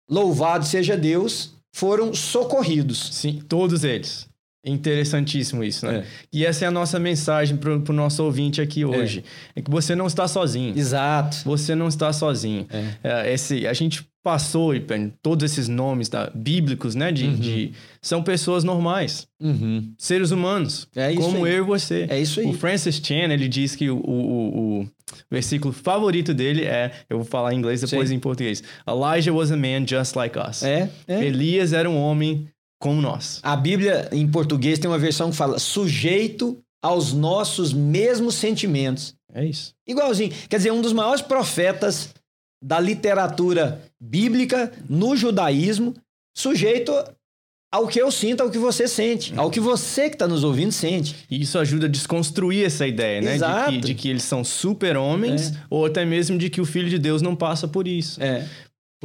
[0.08, 3.10] louvado seja Deus, foram socorridos.
[3.12, 4.28] Sim, todos eles.
[4.66, 5.98] Interessantíssimo isso, né?
[5.98, 6.04] É.
[6.32, 9.24] E essa é a nossa mensagem para o nosso ouvinte aqui hoje.
[9.54, 9.62] É.
[9.62, 10.76] que você não está sozinho.
[10.76, 11.38] Exato.
[11.44, 12.66] Você não está sozinho.
[13.02, 13.26] É.
[13.28, 17.12] É, esse, a gente passou e pen, todos esses nomes tá, bíblicos, né?
[17.12, 17.34] De, Uhum.
[17.36, 19.94] de- são pessoas normais, Uhum.
[19.96, 21.52] seres humanos, É isso como aí.
[21.54, 22.06] eu e você.
[22.10, 22.46] É isso aí.
[22.46, 24.88] O Francis Chan, ele diz que o, o, o- o
[25.30, 28.16] versículo favorito dele é, eu vou falar em inglês depois Sim.
[28.16, 28.64] em português.
[28.84, 30.64] Elijah was a man just like us.
[30.64, 31.24] É, é.
[31.24, 33.40] Elias era um homem como nós.
[33.42, 39.14] A Bíblia, em português, tem uma versão que fala sujeito aos nossos mesmos sentimentos.
[39.32, 39.74] É isso.
[39.86, 40.32] Igualzinho.
[40.48, 42.10] Quer dizer, um dos maiores profetas
[42.62, 45.94] da literatura bíblica no judaísmo,
[46.36, 46.92] sujeito
[47.72, 50.72] ao que eu sinto, ao que você sente, ao que você que está nos ouvindo
[50.72, 51.14] sente.
[51.30, 53.36] E isso ajuda a desconstruir essa ideia, né?
[53.36, 56.98] De que, de que eles são super-homens, ou até mesmo de que o Filho de
[56.98, 58.22] Deus não passa por isso.
[58.22, 58.48] É.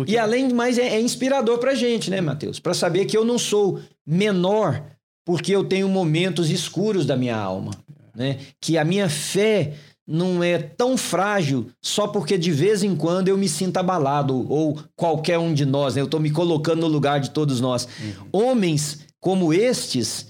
[0.02, 2.60] Porque- E além de mais, é, é inspirador pra gente, né, Mateus?
[2.60, 4.84] Para saber que eu não sou menor
[5.26, 7.72] porque eu tenho momentos escuros da minha alma,
[8.16, 8.40] né?
[8.60, 9.74] Que a minha fé
[10.08, 14.78] não é tão frágil só porque de vez em quando eu me sinto abalado ou
[14.96, 16.02] qualquer um de nós, né?
[16.02, 17.88] Eu estou me colocando no lugar de todos nós.
[18.32, 20.28] Homens como estes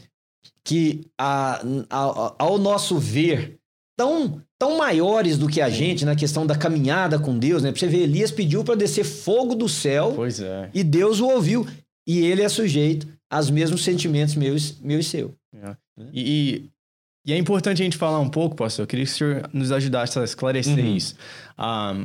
[0.64, 3.58] que a- a- ao nosso ver
[3.98, 7.71] tão tão maiores do que a gente na questão da caminhada com Deus, né?
[7.71, 10.69] Pra você ver, Elias pediu para descer fogo do céu Pois é.
[10.71, 11.65] e Deus o ouviu.
[12.08, 15.34] E ele é sujeito aos mesmos sentimentos meus, meu e seu.
[16.13, 16.69] E, e-
[17.28, 18.84] e é importante a gente falar um pouco, pastor.
[18.84, 20.95] Eu queria que o senhor nos ajudasse a esclarecer Uhum.
[20.95, 21.15] isso.
[21.58, 21.95] Ah,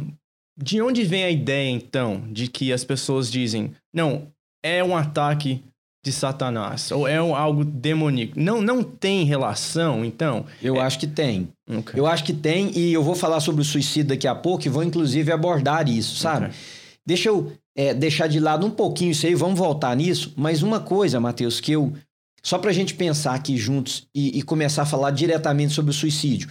[0.59, 4.29] de onde vem a ideia, então, de que as pessoas dizem, não,
[4.65, 5.63] é um ataque
[6.07, 8.39] de Satanás, ou é um- algo demoníaco?
[8.39, 10.47] Não, não tem relação, então?
[10.63, 11.49] Eu acho que tem.
[11.69, 11.99] Ok.
[11.99, 14.69] Eu acho que tem, e eu vou falar sobre o suicídio daqui a pouco e
[14.71, 16.47] vou inclusive abordar isso, sabe?
[16.47, 16.57] Ok.
[17.05, 20.33] Deixa eu é, deixar de lado um pouquinho isso aí, vamos voltar nisso.
[20.37, 21.93] Mas uma coisa, Matheus, que eu.
[22.41, 26.49] Só pra gente pensar aqui juntos e, e começar a falar diretamente sobre o suicídio.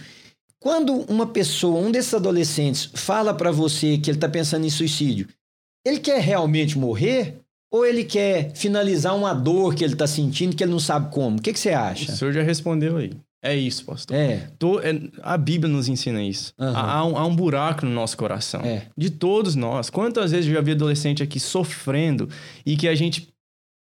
[0.60, 5.26] Quando uma pessoa, um desses adolescentes, fala pra você que ele tá pensando em suicídio,
[5.86, 7.38] ele quer realmente morrer?
[7.76, 11.38] Ou ele quer finalizar uma dor que ele tá sentindo que ele não sabe como?
[11.38, 12.12] O que, que você O acha?
[12.16, 13.12] senhor já respondeu aí.
[13.42, 14.16] É isso, pastor.
[14.16, 16.52] É, To- é- a Bíblia nos ensina isso.
[16.58, 18.60] Há, há um, há um buraco no nosso coração.
[18.62, 18.86] É.
[18.96, 19.88] De todos nós.
[19.90, 22.28] Quantas vezes eu já vi adolescente aqui sofrendo
[22.64, 23.28] e que a gente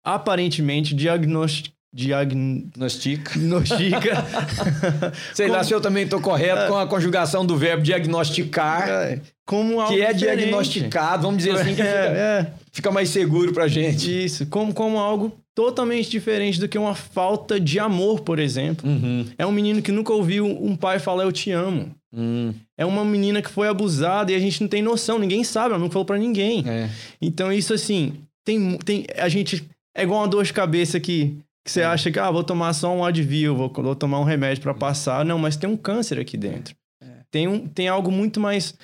[0.03, 3.32] aparentemente diagnosti- diagnostica.
[3.39, 4.25] diagnostica.
[5.34, 9.19] Sei lá Como- se eu também estou correto com a conjugação do verbo diagnosticar, É,
[9.45, 10.38] como algo que é diferente.
[10.39, 14.23] diagnosticado, vamos dizer assim, que fica, É, fica mais seguro pra é, gente.
[14.25, 14.45] isso.
[14.47, 18.89] Como, como algo totalmente diferente do que uma falta de amor, por exemplo.
[18.89, 19.25] Uhum.
[19.38, 21.91] É um menino que nunca ouviu um pai falar eu te amo.
[22.15, 25.69] Hum, É uma menina que foi abusada e a gente não tem noção, ninguém sabe,
[25.69, 26.63] ela nunca falou pra ninguém.
[26.67, 26.89] é.
[27.21, 28.13] Então, isso assim,
[28.45, 29.06] tem, tem.
[29.17, 29.63] A gente.
[29.95, 32.93] É igual uma dor de cabeça que, que você acha que, ah, vou tomar só
[32.93, 35.23] um Advil, vou, vou tomar um remédio pra passar.
[35.23, 36.76] Não, mas tem um câncer aqui dentro.
[37.32, 38.76] Tem, um, tem algo muito mais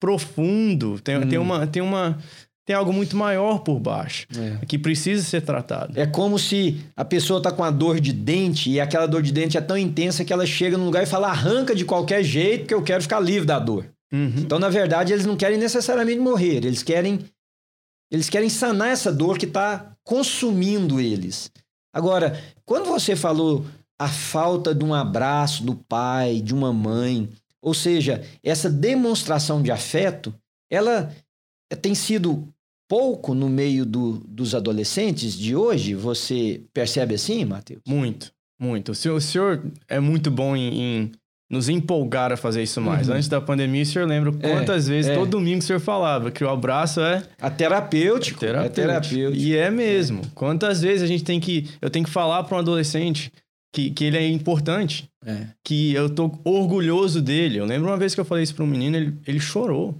[0.00, 1.42] profundo, tem, tem, Hum.
[1.42, 2.18] uma, tem uma.
[2.66, 4.64] Tem algo muito maior por baixo, É.
[4.64, 6.00] que precisa ser tratado.
[6.00, 9.32] É como se a pessoa tá com a dor de dente e aquela dor de
[9.32, 12.60] dente é tão intensa que ela chega num lugar e fala arranca de qualquer jeito
[12.60, 13.84] porque eu quero ficar livre da dor.
[14.10, 14.32] Uhum.
[14.38, 17.20] Então, na verdade, eles não querem necessariamente morrer, eles querem
[18.10, 21.50] eles querem sanar essa dor que está consumindo eles.
[21.94, 23.64] Agora, quando você falou
[23.98, 27.30] a falta de um abraço do pai, de uma mãe,
[27.64, 30.34] Ou seja, essa demonstração de afeto,
[30.70, 31.10] ela
[31.80, 32.46] tem sido
[32.86, 35.94] pouco no meio do, dos adolescentes de hoje.
[35.94, 37.80] Você percebe assim, Matheus?
[37.88, 38.30] Muito,
[38.60, 38.92] muito.
[38.92, 41.12] O senhor, o senhor é muito bom em, em
[41.50, 43.08] nos empolgar a fazer isso mais.
[43.08, 43.14] Uhum.
[43.14, 45.14] Antes da pandemia, o senhor lembra é, quantas é, vezes, é.
[45.14, 47.22] todo domingo, o senhor falava que o abraço é...
[47.40, 48.44] A terapêutico.
[48.44, 48.80] É terapêutico.
[48.80, 49.42] É terapêutico.
[49.42, 50.22] E é mesmo.
[50.34, 51.68] Quantas vezes a gente tem que...
[51.80, 53.30] Eu tenho que falar para um adolescente
[53.74, 55.08] que, que ele é importante.
[55.24, 55.46] É.
[55.62, 57.58] Que eu tô orgulhoso dele.
[57.58, 59.94] Eu lembro uma vez que eu falei isso para um menino, ele, ele chorou.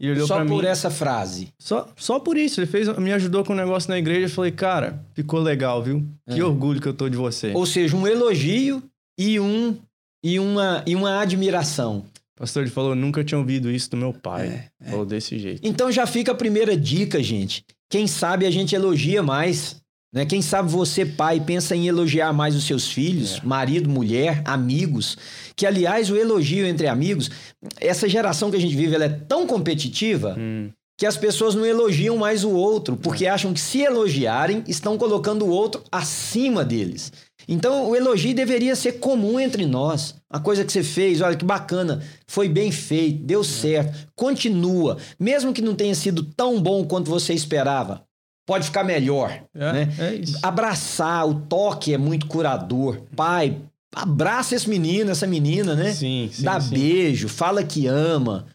[0.00, 1.48] Ele olhou só por mim, essa frase.
[1.58, 2.58] Só, só por isso.
[2.58, 4.26] Ele fez, me ajudou com um negócio na igreja.
[4.26, 6.06] Eu falei, cara, ficou legal, viu?
[6.26, 6.44] Que é.
[6.44, 7.52] orgulho que eu tô de você.
[7.54, 8.82] Ou seja, um elogio
[9.18, 9.76] e, um,
[10.22, 12.04] e, uma, e uma admiração.
[12.36, 14.46] Pastor ele falou, nunca tinha ouvido isso do meu pai.
[14.46, 14.90] É, é.
[14.90, 15.60] Falou desse jeito.
[15.62, 17.64] Então já fica a primeira dica, gente.
[17.90, 19.76] Quem sabe a gente elogia mais.
[20.12, 20.24] Né?
[20.24, 23.46] Quem sabe você, pai, pensa em elogiar mais os seus filhos, é.
[23.46, 25.18] marido, mulher, amigos.
[25.54, 27.30] Que, aliás, o elogio entre amigos,
[27.78, 30.70] essa geração que a gente vive, ela é tão competitiva hum.
[30.98, 33.30] que as pessoas não elogiam mais o outro, porque é.
[33.30, 37.12] acham que se elogiarem, estão colocando o outro acima deles.
[37.50, 40.14] Então, o elogio deveria ser comum entre nós.
[40.30, 43.44] A coisa que você fez, olha que bacana, foi bem feito, deu é.
[43.44, 44.98] certo, continua.
[45.18, 48.04] Mesmo que não tenha sido tão bom quanto você esperava,
[48.46, 49.42] pode ficar melhor.
[49.52, 49.94] É, né?
[49.98, 50.38] é isso.
[50.40, 53.02] Abraçar, o toque é muito curador.
[53.16, 53.56] Pai,
[53.92, 55.92] abraça esse menino, essa menina, né?
[55.92, 56.44] Sim, sim.
[56.44, 56.72] Dá sim.
[56.72, 58.46] beijo, fala que ama.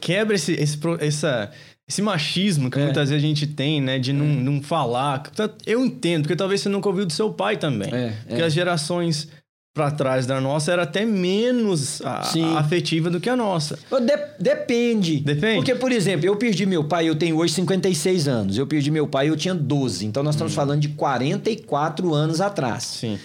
[0.00, 1.50] Quebra esse, esse, essa,
[1.88, 2.84] esse machismo que é.
[2.84, 3.98] muitas vezes a gente tem, né?
[3.98, 4.28] De não, é.
[4.28, 5.22] não falar.
[5.66, 7.92] Eu entendo, porque talvez você nunca ouviu do seu pai também.
[7.92, 8.44] É, porque é.
[8.44, 9.28] as gerações
[9.74, 12.20] para trás da nossa era até menos a
[12.58, 13.76] afetiva do que a nossa.
[13.90, 15.18] De, depende.
[15.18, 15.56] Depende.
[15.56, 18.56] Porque, por exemplo, eu perdi meu pai, eu tenho hoje 56 anos.
[18.56, 20.06] Eu perdi meu pai, eu tinha 12.
[20.06, 20.56] Então nós estamos hum.
[20.56, 22.84] falando de 44 anos atrás.
[22.84, 23.18] Sim.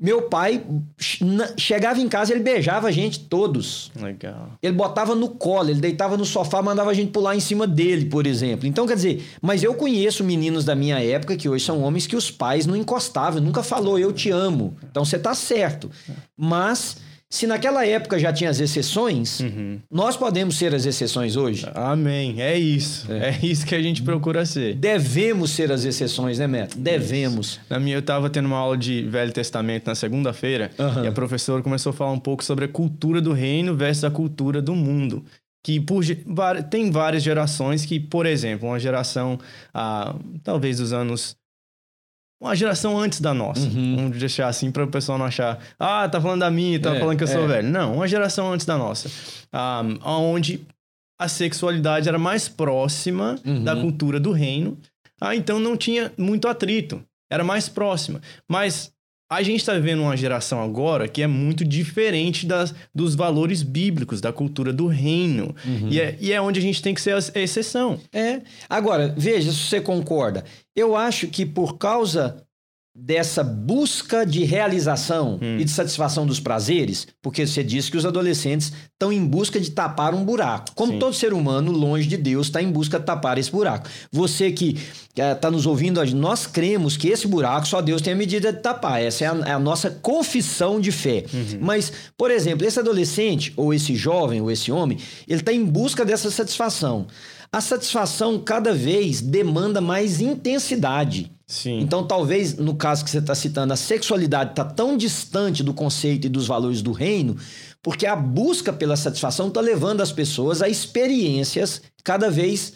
[0.00, 0.64] Meu pai
[1.56, 3.90] chegava em casa, ele beijava a gente todos.
[4.00, 4.52] Legal.
[4.62, 8.04] Ele botava no colo, ele deitava no sofá, mandava a gente pular em cima dele,
[8.04, 8.64] por exemplo.
[8.68, 12.14] Então, quer dizer, mas eu conheço meninos da minha época que hoje são homens que
[12.14, 14.76] os pais não encostavam, nunca falou eu te amo.
[14.88, 15.90] Então você tá certo.
[16.36, 16.98] Mas
[17.30, 19.78] se naquela época já tinha as exceções, uhum.
[19.90, 21.66] nós podemos ser as exceções hoje.
[21.74, 22.40] Amém.
[22.40, 23.10] É isso.
[23.12, 23.30] É.
[23.30, 23.38] é.
[23.42, 24.74] isso que a gente procura ser.
[24.74, 26.78] Devemos ser as exceções, né, Neto?
[26.78, 27.48] Devemos.
[27.48, 27.60] Isso.
[27.68, 31.04] Na minha, eu estava tendo uma aula de Velho Testamento na segunda-feira uhum.
[31.04, 34.10] e a professora começou a falar um pouco sobre a cultura do reino versus a
[34.10, 35.24] cultura do mundo
[35.62, 36.02] que por,
[36.70, 39.38] tem várias gerações que, por exemplo, uma geração,
[39.74, 41.36] ah, talvez dos anos
[42.40, 43.62] uma geração antes da nossa.
[43.62, 43.96] Uhum.
[43.96, 47.00] Vamos deixar assim para o pessoal não achar, ah, tá falando da minha, tá é,
[47.00, 47.46] falando que eu sou é.
[47.46, 47.68] velho.
[47.68, 49.10] Não, uma geração antes da nossa.
[49.52, 50.66] Um, onde
[51.18, 53.64] a sexualidade era mais próxima uhum.
[53.64, 54.78] da cultura do reino.
[55.20, 57.02] Ah, então não tinha muito atrito.
[57.30, 58.20] Era mais próxima.
[58.48, 58.92] Mas
[59.30, 64.20] a gente está vivendo uma geração agora que é muito diferente das, dos valores bíblicos,
[64.20, 65.54] da cultura do reino.
[65.66, 65.88] Uhum.
[65.90, 68.00] E, é, e é onde a gente tem que ser a exceção.
[68.12, 68.40] É.
[68.68, 70.44] Agora, veja se você concorda.
[70.74, 72.42] Eu acho que por causa
[73.00, 75.56] dessa busca de realização hum.
[75.58, 79.70] e de satisfação dos prazeres, porque você disse que os adolescentes estão em busca de
[79.70, 80.72] tapar um buraco.
[80.74, 80.98] Como Sim.
[80.98, 83.88] todo ser humano, longe de Deus, está em busca de tapar esse buraco.
[84.10, 84.76] Você que
[85.16, 88.60] está é, nos ouvindo, nós cremos que esse buraco só Deus tem a medida de
[88.60, 89.00] tapar.
[89.00, 91.24] Essa é a, é a nossa confissão de fé.
[91.32, 91.58] Uhum.
[91.60, 96.04] Mas, por exemplo, esse adolescente, ou esse jovem, ou esse homem, ele está em busca
[96.04, 97.06] dessa satisfação.
[97.50, 101.32] A satisfação cada vez demanda mais intensidade.
[101.48, 101.80] Sim.
[101.80, 106.26] Então, talvez, no caso que você está citando, a sexualidade está tão distante do conceito
[106.26, 107.38] e dos valores do reino,
[107.82, 112.74] porque a busca pela satisfação está levando as pessoas a experiências cada vez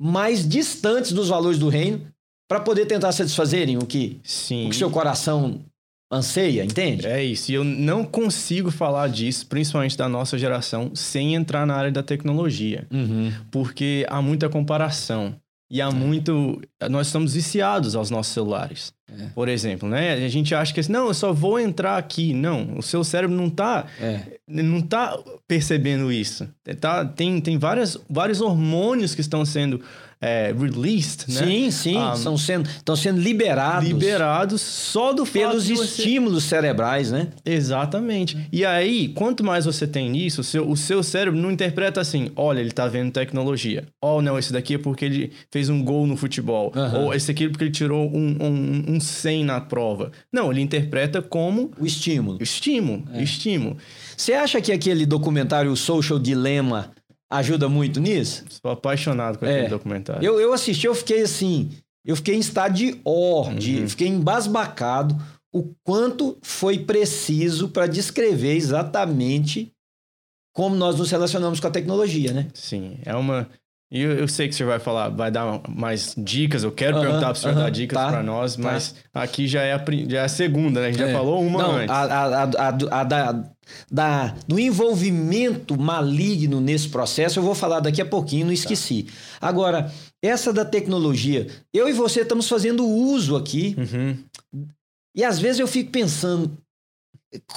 [0.00, 2.06] mais distantes dos valores do reino
[2.48, 4.66] para poder tentar satisfazerem o que, Sim.
[4.66, 5.60] o que seu coração
[6.10, 7.06] anseia, entende?
[7.06, 7.50] É isso.
[7.50, 12.02] E eu não consigo falar disso, principalmente da nossa geração, sem entrar na área da
[12.02, 12.86] tecnologia.
[12.90, 13.32] Uhum.
[13.50, 15.36] Porque há muita comparação.
[15.70, 15.90] E há é.
[15.90, 16.60] muito.
[16.90, 18.92] Nós estamos viciados aos nossos celulares.
[19.10, 19.26] É.
[19.34, 20.14] Por exemplo, né?
[20.14, 22.32] A gente acha que assim, não, eu só vou entrar aqui.
[22.32, 24.38] Não, o seu cérebro não está é.
[24.46, 26.48] não tá percebendo isso.
[26.80, 29.80] Tá, tem tem várias, vários hormônios que estão sendo
[30.24, 31.46] é, released, né?
[31.46, 33.86] Sim, sim, ah, estão sendo, estão sendo liberados.
[33.86, 37.28] Liberados só do Pelos estímulos cerebrais, né?
[37.44, 38.38] Exatamente.
[38.50, 42.30] E aí, quanto mais você tem isso, o seu, o seu cérebro não interpreta assim,
[42.36, 43.84] olha, ele está vendo tecnologia.
[44.00, 46.72] Oh, não, esse daqui é porque ele fez um gol no futebol.
[46.74, 47.04] Uhum.
[47.04, 50.10] Ou esse aqui é porque ele tirou um, um, um 100 na prova.
[50.32, 51.70] Não, ele interpreta como...
[51.78, 52.38] O estímulo.
[52.40, 53.22] Estímulo, é.
[53.22, 53.76] estímulo.
[54.16, 56.92] Você acha que aquele documentário Social Dilemma
[57.30, 58.44] ajuda muito nisso?
[58.48, 59.68] Sou apaixonado com aquele é.
[59.68, 60.24] documentário.
[60.24, 61.70] Eu, eu assisti, eu fiquei assim,
[62.04, 63.88] eu fiquei em estado de ordem, uhum.
[63.88, 65.16] fiquei embasbacado
[65.52, 69.72] o quanto foi preciso para descrever exatamente
[70.52, 72.48] como nós nos relacionamos com a tecnologia, né?
[72.54, 73.48] Sim, é uma.
[73.94, 77.04] E eu, eu sei que você vai falar, vai dar mais dicas, eu quero Aham,
[77.04, 78.62] perguntar para o senhor aham, dar dicas tá, para nós, tá.
[78.62, 80.88] mas aqui já é, a, já é a segunda, né?
[80.88, 81.06] A gente É.
[81.06, 81.90] já falou uma Não, antes.
[81.90, 82.42] a, a,
[83.00, 83.44] a, da,
[83.88, 89.06] da- do envolvimento maligno nesse processo, eu vou falar daqui a pouquinho, não esqueci.
[89.40, 89.88] Agora,
[90.20, 94.16] essa da tecnologia, eu e você estamos fazendo uso aqui, Uhum.
[95.16, 96.58] e às vezes eu fico pensando,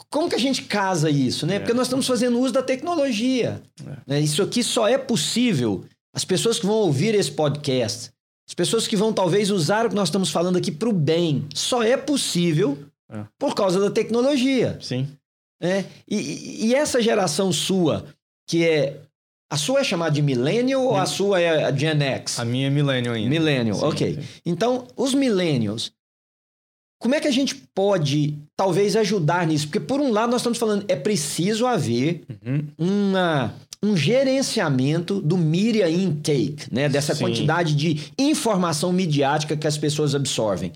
[0.10, 1.56] como que a gente casa isso, né?
[1.56, 1.60] É.
[1.60, 3.60] Porque nós estamos fazendo uso da tecnologia.
[4.06, 4.20] né?
[4.20, 5.84] Isso aqui só é possível,
[6.18, 8.10] as pessoas que vão ouvir esse podcast,
[8.50, 11.46] as pessoas que vão talvez usar o que nós estamos falando aqui para o bem,
[11.54, 12.76] só é possível
[13.08, 13.24] É.
[13.38, 14.80] por causa da tecnologia.
[14.82, 15.08] Sim.
[15.62, 15.86] né?
[16.08, 18.06] E, e- e essa geração sua,
[18.48, 19.00] que é.
[19.50, 22.40] A sua é chamada de Millennial ou a sua é a Gen X?
[22.40, 23.30] A minha é millennial ainda.
[23.30, 24.14] Millennial, Sim, ok.
[24.16, 24.28] sim.
[24.46, 25.92] Então, os Millennials,
[27.00, 29.68] como é que a gente pode, talvez, ajudar nisso?
[29.68, 32.64] Porque, por um lado, nós estamos falando, é preciso haver Uhum.
[32.78, 36.90] uma, um gerenciamento do media intake, né?
[36.90, 37.24] Dessa Sim.
[37.26, 40.72] quantidade de informação midiática que as pessoas absorvem.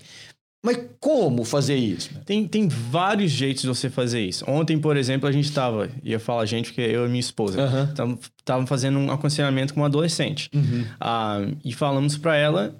[0.64, 2.10] Mas como fazer isso?
[2.24, 4.44] Tem, tem vários jeitos de você fazer isso.
[4.48, 7.60] Ontem, por exemplo, a gente estava, ia falar a gente, porque eu e minha esposa,
[7.60, 8.18] Aham.
[8.38, 10.48] estavam fazendo um aconselhamento com uma adolescente.
[10.54, 10.84] Uhum.
[11.00, 12.76] Ah, e falamos para ela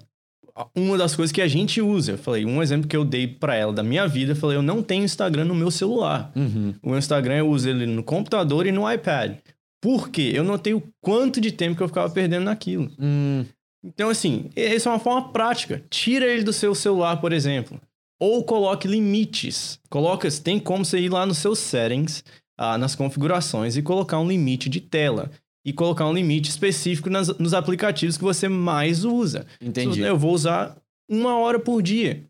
[0.75, 2.11] uma das coisas que a gente usa.
[2.13, 4.61] Eu falei, um exemplo que eu dei para ela da minha vida, eu falei, eu
[4.61, 6.31] não tenho Instagram no meu celular.
[6.35, 6.75] Uhum.
[6.81, 9.37] O meu Instagram eu uso ele no computador e no iPad.
[9.81, 10.31] Por quê?
[10.33, 12.89] Eu notei o quanto de tempo que eu ficava perdendo naquilo.
[12.99, 13.45] Hum,
[13.83, 15.83] Então, assim, essa é uma forma prática.
[15.89, 17.81] Tira ele do seu celular, por exemplo.
[18.17, 19.79] Ou coloque limites.
[19.89, 22.23] Coloca, tem como você ir lá nos seus settings,
[22.57, 25.29] ah, nas configurações, e colocar um limite de tela.
[25.65, 29.45] E colocar um limite específico nas- nos aplicativos que você mais usa.
[29.61, 30.01] entendi.
[30.09, 30.75] Eu vou usar
[31.09, 32.23] uma hora por dia.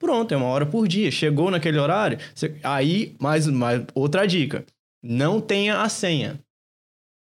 [0.00, 1.10] Pronto, é uma hora por dia.
[1.10, 4.64] Chegou naquele horário, você- aí, mais, mais outra dica.
[5.02, 6.40] Não tenha a senha.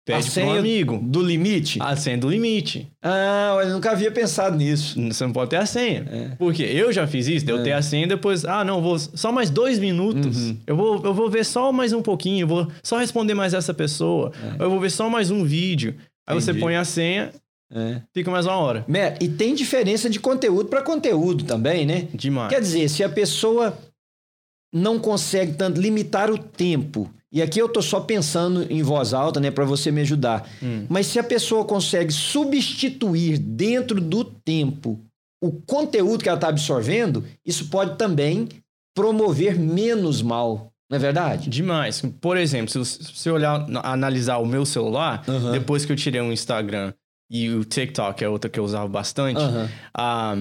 [0.08, 1.00] Pede A para um senha amigo.
[1.04, 1.80] Do limite?
[1.82, 2.88] A senha do limite.
[3.04, 4.96] Ah, eu nunca havia pensado nisso.
[5.12, 6.08] Você não pode ter a senha.
[6.10, 6.36] É.
[6.38, 7.64] Porque eu já fiz isso, de eu É.
[7.64, 10.38] ter a senha e depois, ah, não, vou só mais dois minutos.
[10.38, 10.58] Uhum.
[10.66, 13.74] Eu, vou, eu vou ver só mais um pouquinho, eu vou só responder mais essa
[13.74, 14.32] pessoa.
[14.58, 15.94] Eu vou ver só mais um vídeo.
[16.26, 16.54] Aí você É.
[16.54, 16.64] Entendi.
[16.64, 17.32] põe a senha,
[17.70, 18.02] É.
[18.14, 18.86] fica mais uma hora.
[19.20, 22.08] E tem diferença de conteúdo para conteúdo também, né?
[22.14, 22.48] Demais.
[22.48, 23.78] Quer dizer, se a pessoa
[24.74, 29.40] não consegue tanto limitar o tempo, e aqui eu tô só pensando em voz alta,
[29.40, 30.48] né, para você me ajudar.
[30.64, 30.86] Hum.
[30.90, 35.00] Mas se a pessoa consegue substituir dentro do tempo
[35.42, 38.48] o conteúdo que ela está absorvendo, isso pode também
[38.96, 41.50] promover menos mal, não é verdade?
[41.50, 42.02] Demais.
[42.20, 45.52] Por exemplo, se você- olhar, analisar o meu celular, Aham.
[45.52, 46.94] depois que eu tirei o Instagram
[47.30, 49.70] e o TikTok, é outra que eu usava bastante, Aham.
[49.96, 50.36] ah,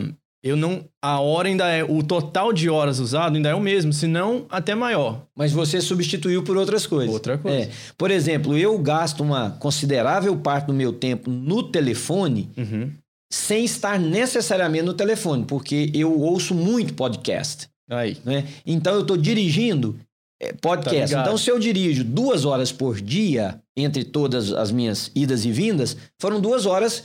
[0.47, 0.85] eu não.
[1.03, 1.83] A hora ainda é.
[1.85, 5.23] O total de horas usado ainda é o mesmo, se não até maior.
[5.37, 7.13] Mas você substituiu por outras coisas.
[7.13, 7.57] Outra coisa.
[7.65, 7.71] É.
[7.99, 12.91] Por exemplo, eu gasto uma considerável parte do meu tempo no telefone Uhum.
[13.33, 17.69] sem estar necessariamente no telefone, porque eu ouço muito podcast.
[17.91, 18.17] Aí.
[18.25, 18.45] Né?
[18.67, 19.97] Então eu estou dirigindo
[20.41, 21.01] é, Tá podcast.
[21.09, 21.23] ligado.
[21.27, 25.97] então, se eu dirijo duas horas por dia, entre todas as minhas idas e vindas,
[26.21, 27.05] foram duas horas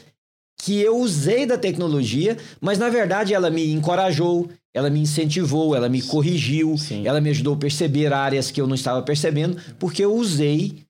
[0.64, 5.90] que eu usei da tecnologia, mas na verdade ela me encorajou, ela me incentivou, ela
[5.90, 7.08] me corrigiu, Sim.
[7.08, 10.84] ela me ajudou a perceber áreas que eu não estava percebendo, porque eu usei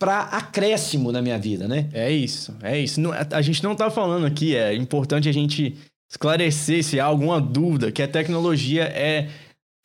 [0.00, 1.90] para acréscimo na minha vida, né?
[1.92, 3.00] É isso, é isso.
[3.30, 5.76] A gente não tá falando aqui, é importante a gente
[6.10, 9.28] esclarecer se há alguma dúvida que a tecnologia é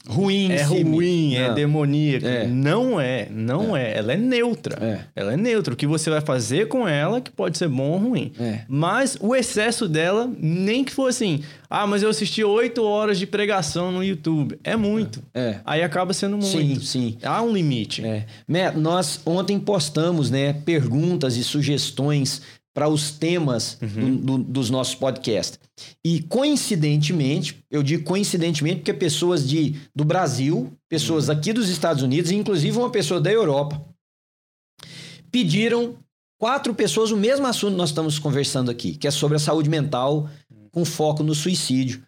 [0.08, 0.84] Ruim, é sim.
[0.84, 1.56] ruim, é Não.
[1.56, 2.28] demoníaca.
[2.28, 2.48] É.
[2.48, 3.96] Não é, não é.
[3.98, 4.78] Ela é neutra.
[4.84, 5.74] É, Ela é neutra.
[5.74, 8.32] O que você vai fazer com ela que pode ser bom ou ruim.
[8.40, 8.62] é.
[8.68, 13.28] Mas o excesso dela, nem que for assim, ah, mas eu assisti oito horas de
[13.28, 14.58] pregação no YouTube.
[14.64, 15.22] É muito.
[15.34, 15.58] É.
[15.66, 16.86] Aí acaba sendo Sim, muito.
[16.86, 17.18] sim.
[17.22, 18.04] Há um limite.
[18.04, 18.26] É.
[18.76, 22.42] Nós ontem postamos né, perguntas e sugestões
[22.74, 25.60] para os temas do- do- dos nossos podcasts.
[26.06, 32.32] E coincidentemente, eu digo coincidentemente porque pessoas de, do Brasil, pessoas aqui dos Estados Unidos,
[32.32, 33.84] e inclusive uma pessoa da Europa,
[35.32, 35.98] pediram
[36.40, 39.70] quatro pessoas o mesmo assunto que nós estamos conversando aqui, que é sobre a saúde
[39.70, 40.30] mental
[40.72, 42.04] com foco no suicídio.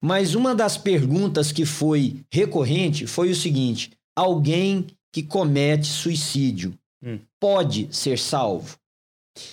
[0.00, 6.74] Mas uma das perguntas que foi recorrente foi o seguinte: alguém que comete suicídio
[7.06, 7.18] Hum.
[7.38, 8.78] pode ser salvo?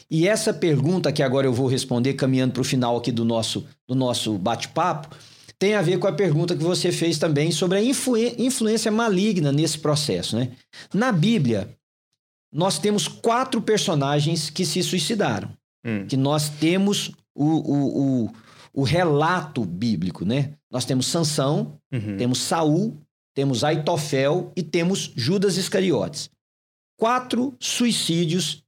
[0.09, 3.65] E essa pergunta que agora eu vou responder, caminhando para o final aqui do nosso,
[3.87, 5.15] do nosso bate-papo,
[5.57, 9.51] tem a ver com a pergunta que você fez também sobre a influen- influência maligna
[9.51, 10.35] nesse processo.
[10.35, 10.51] Né?
[10.93, 11.69] Na Bíblia,
[12.53, 15.51] nós temos quatro personagens que se suicidaram
[15.83, 16.05] Hum.
[16.07, 18.31] que nós temos o, o, o,
[18.73, 20.53] o relato bíblico, né?
[20.71, 22.17] Nós temos Sansão, Uhum.
[22.17, 22.97] temos Saul,
[23.35, 26.29] temos Aitofel e temos Judas Iscariotes.
[26.99, 28.63] quatro suicídios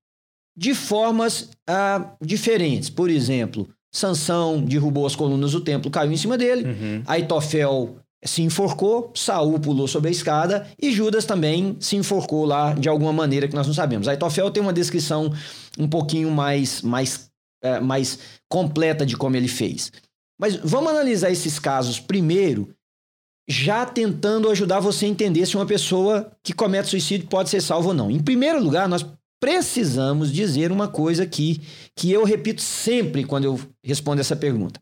[0.55, 2.89] de formas ah, diferentes.
[2.89, 6.65] Por exemplo, Sansão derrubou as colunas do templo, caiu em cima dele.
[6.65, 7.03] Uhum.
[7.05, 12.87] Aitofel se enforcou, Saul pulou sobre a escada e Judas também se enforcou lá de
[12.87, 14.07] alguma maneira que nós não sabemos.
[14.07, 15.31] Aitofel tem uma descrição
[15.77, 17.29] um pouquinho mais, mais,
[17.61, 19.91] é, mais completa de como ele fez.
[20.39, 22.69] Mas vamos analisar esses casos primeiro,
[23.47, 27.89] já tentando ajudar você a entender se uma pessoa que comete suicídio pode ser salva
[27.89, 28.09] ou não.
[28.09, 29.05] Em primeiro lugar, nós
[29.43, 31.59] precisamos dizer uma coisa aqui
[31.97, 34.79] que eu repito sempre quando eu respondo essa pergunta.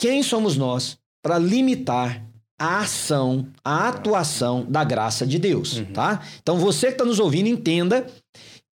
[0.00, 2.24] Quem somos nós para limitar
[2.56, 5.86] a ação, a atuação da graça de Deus, uhum.
[5.86, 6.22] tá?
[6.40, 8.06] Então você que está nos ouvindo entenda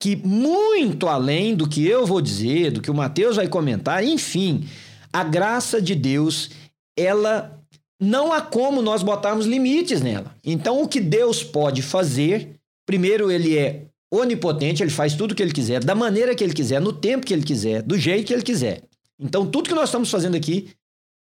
[0.00, 4.68] que muito além do que eu vou dizer, do que o Mateus vai comentar, enfim,
[5.12, 6.50] a graça de Deus,
[6.96, 7.60] ela
[8.00, 10.32] não há como nós botarmos limites nela.
[10.44, 12.54] Então o que Deus pode fazer,
[12.86, 13.86] primeiro ele é
[14.18, 17.26] onipotente, ele faz tudo o que ele quiser, da maneira que ele quiser, no tempo
[17.26, 18.82] que ele quiser, do jeito que ele quiser.
[19.18, 20.70] Então, tudo que nós estamos fazendo aqui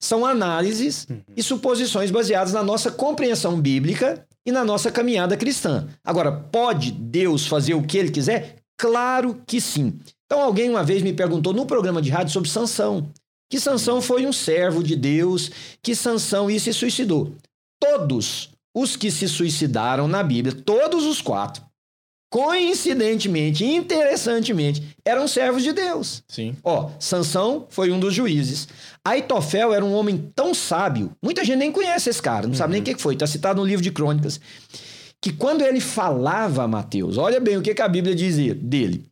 [0.01, 1.21] são análises uhum.
[1.35, 5.87] e suposições baseadas na nossa compreensão bíblica e na nossa caminhada cristã.
[6.03, 8.55] Agora, pode Deus fazer o que ele quiser?
[8.77, 9.99] Claro que sim.
[10.25, 13.11] Então, alguém uma vez me perguntou no programa de rádio sobre Sansão,
[13.49, 15.51] que Sansão foi um servo de Deus,
[15.83, 17.35] que Sansão e se suicidou.
[17.79, 21.63] Todos os que se suicidaram na Bíblia, todos os quatro,
[22.31, 26.23] coincidentemente, interessantemente, eram servos de Deus.
[26.27, 26.55] Sim.
[26.63, 28.69] Ó, Sansão foi um dos juízes.
[29.03, 32.55] Aitofel era um homem tão sábio, muita gente nem conhece esse cara, não uhum.
[32.55, 34.39] sabe nem o que foi, está citado no livro de Crônicas,
[35.21, 39.05] que quando ele falava, Mateus, olha bem o que, que a Bíblia dizia dele.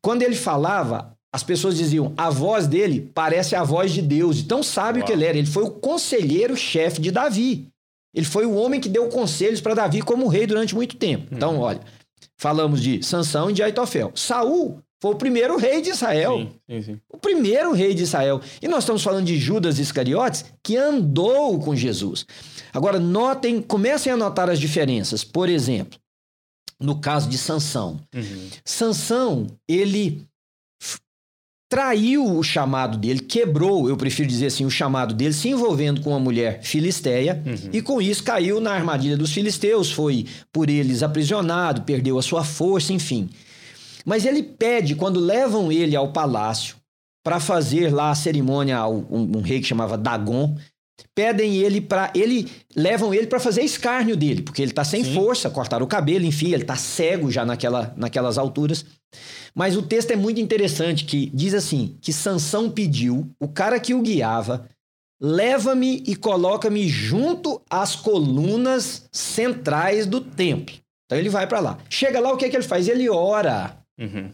[0.00, 4.44] Quando ele falava, as pessoas diziam, a voz dele parece a voz de Deus, de
[4.44, 5.06] tão sábio Uau.
[5.06, 5.38] que ele era.
[5.38, 7.68] Ele foi o conselheiro-chefe de Davi.
[8.14, 11.28] Ele foi o homem que deu conselhos para Davi como rei durante muito tempo.
[11.34, 11.60] Então, uhum.
[11.60, 11.80] olha,
[12.42, 14.10] Falamos de Sansão e de Aitofel.
[14.16, 16.38] Saul foi o primeiro rei de Israel.
[16.38, 17.00] Sim, sim, sim.
[17.08, 18.40] O primeiro rei de Israel.
[18.60, 22.26] E nós estamos falando de Judas Iscariotes, que andou com Jesus.
[22.72, 25.22] Agora, notem, comecem a notar as diferenças.
[25.22, 25.96] Por exemplo,
[26.80, 28.00] no caso de Sansão.
[28.12, 28.48] Uhum.
[28.64, 30.26] Sansão, ele
[31.72, 36.10] traiu o chamado dele, quebrou, eu prefiro dizer assim, o chamado dele, se envolvendo com
[36.10, 37.70] uma mulher filisteia, uhum.
[37.72, 42.44] e com isso caiu na armadilha dos filisteus, foi por eles aprisionado, perdeu a sua
[42.44, 43.30] força, enfim.
[44.04, 46.76] Mas ele pede, quando levam ele ao palácio,
[47.24, 50.54] para fazer lá a cerimônia ao um, um rei que chamava Dagon,
[51.14, 55.14] pedem ele para ele levam ele para fazer escárnio dele, porque ele está sem Sim.
[55.14, 58.84] força, cortaram o cabelo, enfim, ele está cego já naquela, naquelas alturas.
[59.54, 63.92] Mas o texto é muito interessante que diz assim, que Sansão pediu, o cara que
[63.94, 64.66] o guiava,
[65.20, 70.74] leva-me e coloca-me junto às colunas centrais do templo.
[71.06, 71.78] Então ele vai para lá.
[71.90, 72.88] Chega lá, o que, é que ele faz?
[72.88, 73.76] Ele ora.
[74.00, 74.32] Uhum.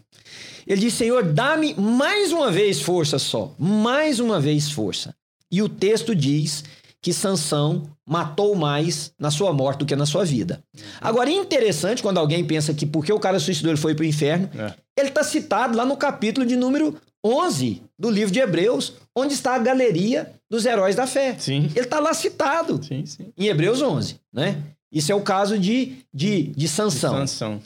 [0.65, 3.53] Ele diz, Senhor, dá-me mais uma vez força só.
[3.59, 5.13] Mais uma vez força.
[5.51, 6.63] E o texto diz
[7.01, 10.61] que Sansão matou mais na sua morte do que na sua vida.
[10.99, 14.49] Agora, interessante quando alguém pensa que porque o cara suicidou ele foi para o inferno,
[14.57, 14.73] é.
[14.97, 19.55] ele está citado lá no capítulo de número 11 do livro de Hebreus, onde está
[19.55, 21.35] a galeria dos heróis da fé.
[21.37, 21.69] Sim.
[21.75, 23.31] Ele está lá citado sim, sim.
[23.37, 24.61] em Hebreus 11, né?
[24.91, 27.13] Isso é o caso de, de, de Sansão.
[27.13, 27.61] De Sansão.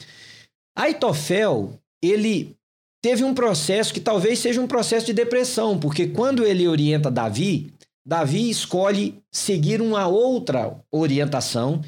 [0.75, 1.73] Aitofel,
[2.03, 2.55] ele
[3.03, 7.73] teve um processo que talvez seja um processo de depressão, porque quando ele orienta Davi,
[8.05, 11.83] Davi escolhe seguir uma outra orientação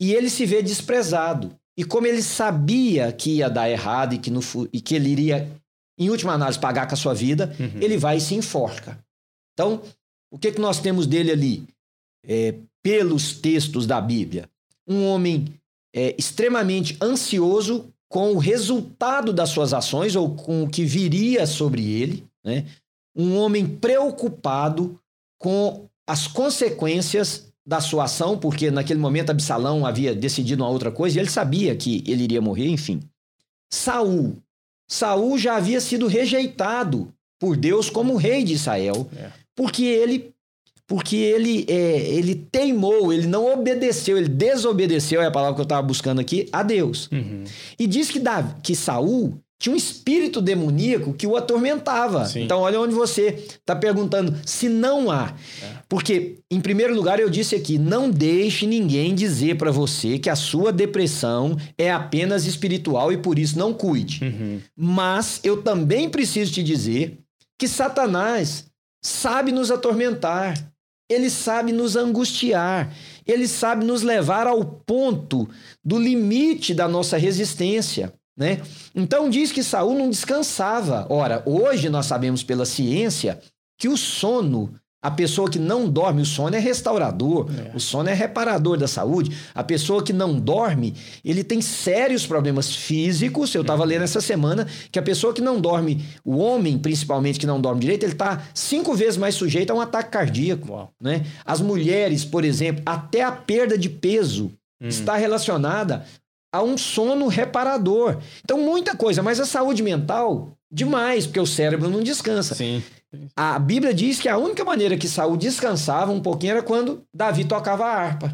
[0.00, 1.56] e ele se vê desprezado.
[1.78, 4.40] E como ele sabia que ia dar errado e que, no,
[4.72, 5.48] e que ele iria,
[5.96, 7.80] em última análise, pagar com a sua vida, uhum.
[7.80, 8.98] ele vai e se enforca.
[9.52, 9.80] Então,
[10.32, 11.68] o que, que nós temos dele ali?
[12.26, 14.48] É, pelos textos da Bíblia.
[14.86, 15.46] Um homem
[15.94, 21.90] é, extremamente ansioso com o resultado das suas ações ou com o que viria sobre
[21.90, 22.24] ele.
[22.44, 22.64] Né?
[23.14, 24.98] Um homem preocupado
[25.38, 31.16] com as consequências da sua ação, porque naquele momento Absalão havia decidido uma outra coisa
[31.16, 33.00] e ele sabia que ele iria morrer, enfim.
[33.72, 34.36] Saul.
[34.88, 39.32] Saul já havia sido rejeitado por Deus como rei de Israel, é.
[39.54, 40.32] porque ele
[40.86, 45.64] porque ele é, ele teimou, ele não obedeceu, ele desobedeceu, é a palavra que eu
[45.64, 47.08] estava buscando aqui, a Deus.
[47.10, 47.44] Uhum.
[47.78, 52.26] E diz que, Davi, que Saul tinha um espírito demoníaco que o atormentava.
[52.26, 52.42] Sim.
[52.42, 55.34] Então, olha onde você está perguntando se não há.
[55.62, 55.76] É.
[55.88, 60.36] Porque, em primeiro lugar, eu disse aqui: não deixe ninguém dizer para você que a
[60.36, 64.22] sua depressão é apenas espiritual e por isso não cuide.
[64.22, 64.60] Uhum.
[64.76, 67.18] Mas eu também preciso te dizer
[67.58, 68.66] que Satanás
[69.02, 70.54] sabe nos atormentar,
[71.08, 72.94] ele sabe nos angustiar,
[73.26, 75.48] ele sabe nos levar ao ponto
[75.84, 78.12] do limite da nossa resistência.
[78.36, 78.60] né?
[78.94, 81.06] Então diz que Saul não descansava.
[81.08, 83.40] Ora, hoje nós sabemos pela ciência
[83.78, 84.74] que o sono
[85.06, 87.70] a pessoa que não dorme, o sono é restaurador, é.
[87.76, 89.36] o sono é reparador da saúde.
[89.54, 90.94] A pessoa que não dorme,
[91.24, 93.54] ele tem sérios problemas físicos.
[93.54, 93.88] Eu estava uhum.
[93.88, 97.82] lendo essa semana que a pessoa que não dorme, o homem principalmente que não dorme
[97.82, 100.92] direito, ele está cinco vezes mais sujeito a um ataque cardíaco.
[101.00, 101.24] Né?
[101.44, 104.46] As mulheres, por exemplo, até a perda de peso
[104.82, 104.88] hum.
[104.88, 106.04] está relacionada
[106.52, 108.18] a um sono reparador.
[108.44, 112.56] Então, muita coisa, mas a saúde mental, demais, porque o cérebro não descansa.
[112.56, 112.82] Sim.
[113.36, 117.44] A Bíblia diz que a única maneira que Saul descansava um pouquinho era quando Davi
[117.44, 118.26] tocava a harpa.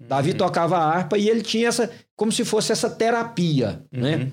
[0.00, 0.08] Uhum.
[0.08, 4.00] Davi tocava a harpa e ele tinha essa, como se fosse essa terapia, uhum.
[4.00, 4.32] né?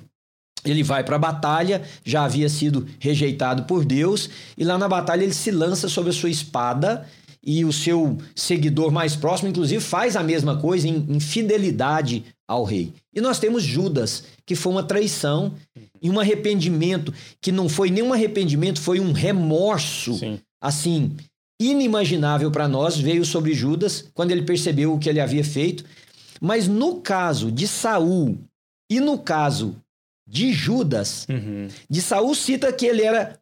[0.65, 5.23] Ele vai para a batalha, já havia sido rejeitado por Deus, e lá na batalha
[5.23, 7.07] ele se lança sobre a sua espada
[7.43, 12.63] e o seu seguidor mais próximo, inclusive, faz a mesma coisa em, em fidelidade ao
[12.63, 12.93] rei.
[13.13, 15.53] E nós temos Judas, que foi uma traição
[16.01, 20.39] e um arrependimento que não foi nenhum arrependimento, foi um remorso, Sim.
[20.61, 21.15] assim,
[21.59, 25.83] inimaginável para nós, veio sobre Judas quando ele percebeu o que ele havia feito.
[26.39, 28.37] Mas no caso de Saul
[28.89, 29.75] e no caso
[30.27, 31.67] de Judas, uhum.
[31.89, 33.39] de Saul cita que ele era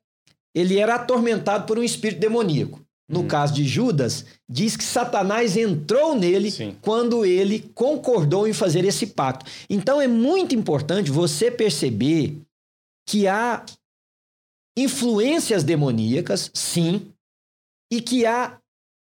[0.54, 2.85] ele era atormentado por um espírito demoníaco.
[3.08, 3.28] No uhum.
[3.28, 6.76] caso de Judas, diz que Satanás entrou nele Sim.
[6.82, 9.46] quando ele concordou em fazer esse pacto.
[9.70, 12.42] Então é muito importante você perceber
[13.08, 13.64] que há
[14.78, 17.08] influências demoníacas, sim,
[17.92, 18.58] e que há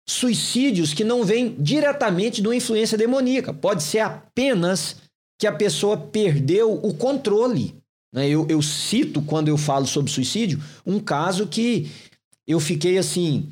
[0.07, 3.53] suicídios que não vêm diretamente de uma influência demoníaca.
[3.53, 4.95] Pode ser apenas
[5.39, 7.75] que a pessoa perdeu o controle.
[8.13, 8.29] Né?
[8.29, 11.91] Eu, eu cito, quando eu falo sobre suicídio, um caso que
[12.47, 13.49] eu fiquei assim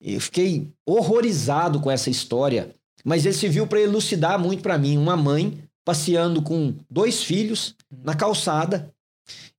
[0.00, 2.70] eu fiquei horrorizado com essa história,
[3.04, 4.96] mas ele serviu para elucidar muito para mim.
[4.96, 8.92] Uma mãe passeando com dois filhos na calçada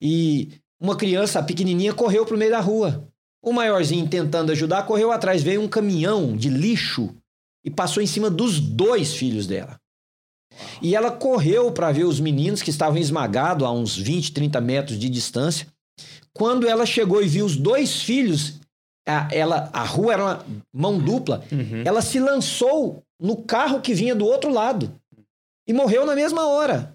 [0.01, 3.07] e uma criança pequenininha correu para o meio da rua.
[3.41, 7.15] O maiorzinho tentando ajudar correu atrás, veio um caminhão de lixo
[7.63, 9.79] e passou em cima dos dois filhos dela.
[10.81, 14.99] E ela correu para ver os meninos que estavam esmagados a uns 20, 30 metros
[14.99, 15.67] de distância.
[16.33, 18.59] Quando ela chegou e viu os dois filhos
[19.07, 21.83] a, ela, a rua era uma mão dupla, uhum.
[21.85, 24.93] ela se lançou no carro que vinha do outro lado
[25.67, 26.93] e morreu na mesma hora.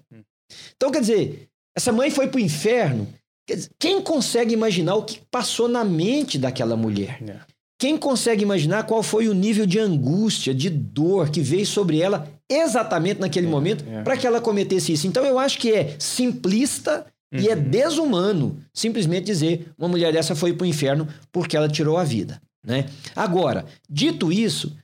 [0.75, 3.07] Então, quer dizer, essa mãe foi pro inferno.
[3.47, 7.21] Dizer, quem consegue imaginar o que passou na mente daquela mulher?
[7.27, 7.39] É.
[7.79, 12.31] Quem consegue imaginar qual foi o nível de angústia, de dor que veio sobre ela
[12.49, 14.03] exatamente naquele é, momento é.
[14.03, 15.07] para que ela cometesse isso?
[15.07, 17.39] Então eu acho que é simplista Uhum.
[17.39, 17.63] E é uhum.
[17.63, 22.41] desumano simplesmente dizer uma mulher dessa foi para o inferno porque ela tirou a vida.
[22.65, 22.85] Né?
[23.15, 24.77] Agora, dito isso,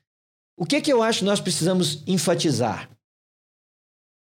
[0.57, 2.89] o que, que eu acho que nós precisamos enfatizar?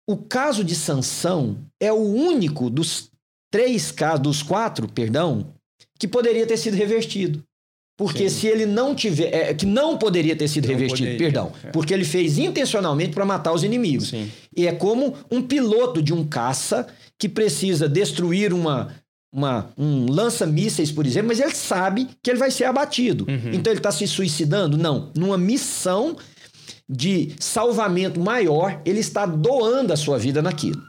[0.08, 3.10] O caso de Sansão é o único dos
[3.50, 5.54] três casos, dos quatro, perdão,
[5.98, 7.42] que poderia ter sido revertido.
[7.96, 8.40] Porque Sim.
[8.40, 9.32] se ele não tiver.
[9.32, 11.52] É, que não poderia ter sido não revestido, poderia, perdão.
[11.62, 11.70] É.
[11.70, 14.08] Porque ele fez intencionalmente para matar os inimigos.
[14.08, 14.30] Sim.
[14.56, 16.88] E é como um piloto de um caça
[17.18, 18.92] que precisa destruir uma,
[19.32, 23.26] uma, um lança-mísseis, por exemplo, mas ele sabe que ele vai ser abatido.
[23.28, 23.52] Uhum.
[23.52, 24.76] Então ele está se suicidando?
[24.76, 25.12] Não.
[25.16, 26.16] Numa missão
[26.88, 30.82] de salvamento maior, ele está doando a sua vida naquilo.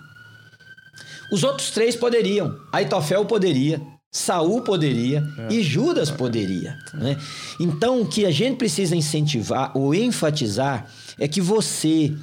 [1.31, 2.55] Os outros três poderiam.
[2.71, 3.81] Aitofel poderia.
[4.11, 5.53] Saul poderia é.
[5.53, 6.77] e Judas poderia.
[6.93, 7.17] Né?
[7.59, 12.13] Então, o que a gente precisa incentivar ou enfatizar é que você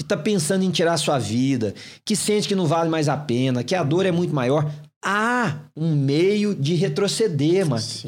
[0.00, 1.74] que está pensando em tirar sua vida,
[2.06, 4.72] que sente que não vale mais a pena, que a dor é muito maior,
[5.04, 8.02] há um meio de retroceder, mas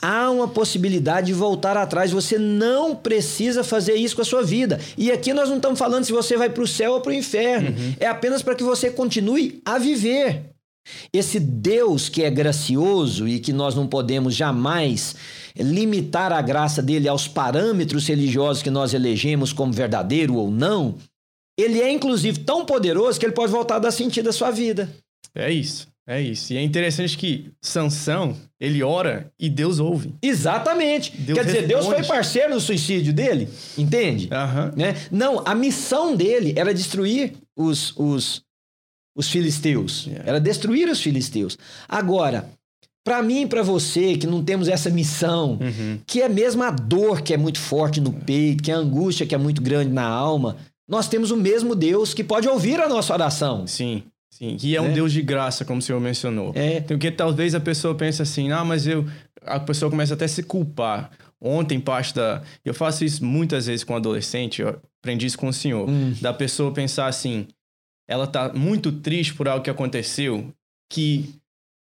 [0.00, 2.12] há uma possibilidade de voltar atrás.
[2.12, 4.78] Você não precisa fazer isso com a sua vida.
[4.96, 7.14] E aqui nós não estamos falando se você vai para o céu ou para o
[7.14, 7.70] inferno.
[7.70, 7.94] Uhum.
[7.98, 10.54] É apenas para que você continue a viver.
[11.12, 15.16] Esse Deus que é gracioso e que nós não podemos jamais
[15.56, 20.96] limitar a graça dele aos parâmetros religiosos que nós elegemos como verdadeiro ou não,
[21.58, 24.88] ele é inclusive tão poderoso que ele pode voltar a dar sentido à sua vida.
[25.34, 25.86] É isso.
[26.06, 26.52] É isso.
[26.52, 30.14] E é interessante que Sansão, ele ora e Deus ouve.
[30.20, 31.16] Exatamente.
[31.16, 34.28] Deus Quer dizer, Deus foi parceiro no suicídio dele, entende?
[34.30, 34.76] Uhum.
[34.76, 34.96] Né?
[35.10, 38.42] Não, a missão dele era destruir os, os,
[39.16, 40.04] os filisteus.
[40.06, 40.28] Yeah.
[40.28, 41.56] Era destruir os filisteus.
[41.88, 42.50] Agora,
[43.02, 45.98] para mim e para você que não temos essa missão, uhum.
[46.06, 49.26] que é mesmo a dor que é muito forte no peito, que é a angústia
[49.26, 52.88] que é muito grande na alma, nós temos o mesmo Deus que pode ouvir a
[52.88, 53.66] nossa oração.
[53.66, 54.02] Sim.
[54.30, 54.94] Sim, que é um né?
[54.94, 56.50] Deus de graça, como o senhor mencionou.
[56.56, 56.80] É.
[56.80, 59.06] Porque talvez a pessoa pense assim, ah, mas eu.
[59.42, 61.12] A pessoa começa até a se culpar.
[61.40, 62.42] Ontem, parte da.
[62.64, 65.88] Eu faço isso muitas vezes com adolescente, eu aprendi isso com o senhor.
[65.88, 66.14] Hum.
[66.20, 67.46] Da pessoa pensar assim,
[68.08, 70.52] ela tá muito triste por algo que aconteceu
[70.90, 71.32] que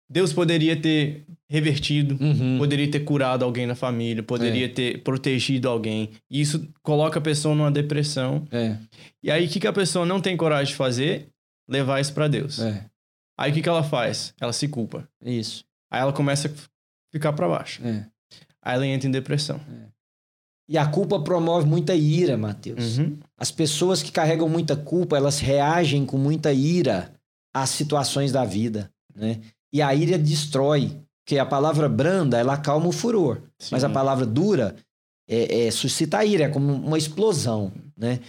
[0.09, 2.59] Deus poderia ter revertido, Uhum.
[2.59, 6.11] poderia ter curado alguém na família, poderia ter protegido alguém.
[6.31, 8.47] E isso coloca a pessoa numa depressão.
[8.51, 8.77] É,
[9.23, 11.29] E aí, o que, que a pessoa não tem coragem de fazer?
[11.69, 12.61] Levar isso pra Deus.
[12.61, 12.85] é,
[13.39, 14.33] Aí, o que, que ela faz?
[14.41, 15.09] Ela se culpa.
[15.25, 15.65] isso.
[15.91, 16.53] Aí, ela começa a
[17.13, 17.81] ficar pra baixo.
[17.85, 18.07] É.
[18.63, 19.61] Aí, ela entra em depressão.
[20.69, 22.99] E a culpa promove muita ira, Mateus.
[22.99, 23.19] Uhum.
[23.39, 27.13] As pessoas que carregam muita culpa, elas reagem com muita ira
[27.55, 29.41] às situações da vida, né?
[29.77, 30.91] E a ira destrói,
[31.23, 33.93] porque a palavra branda, ela acalma o furor, mas a Sim.
[33.93, 34.75] palavra dura
[35.29, 38.21] é, é, suscita a ira, é como uma explosão, né?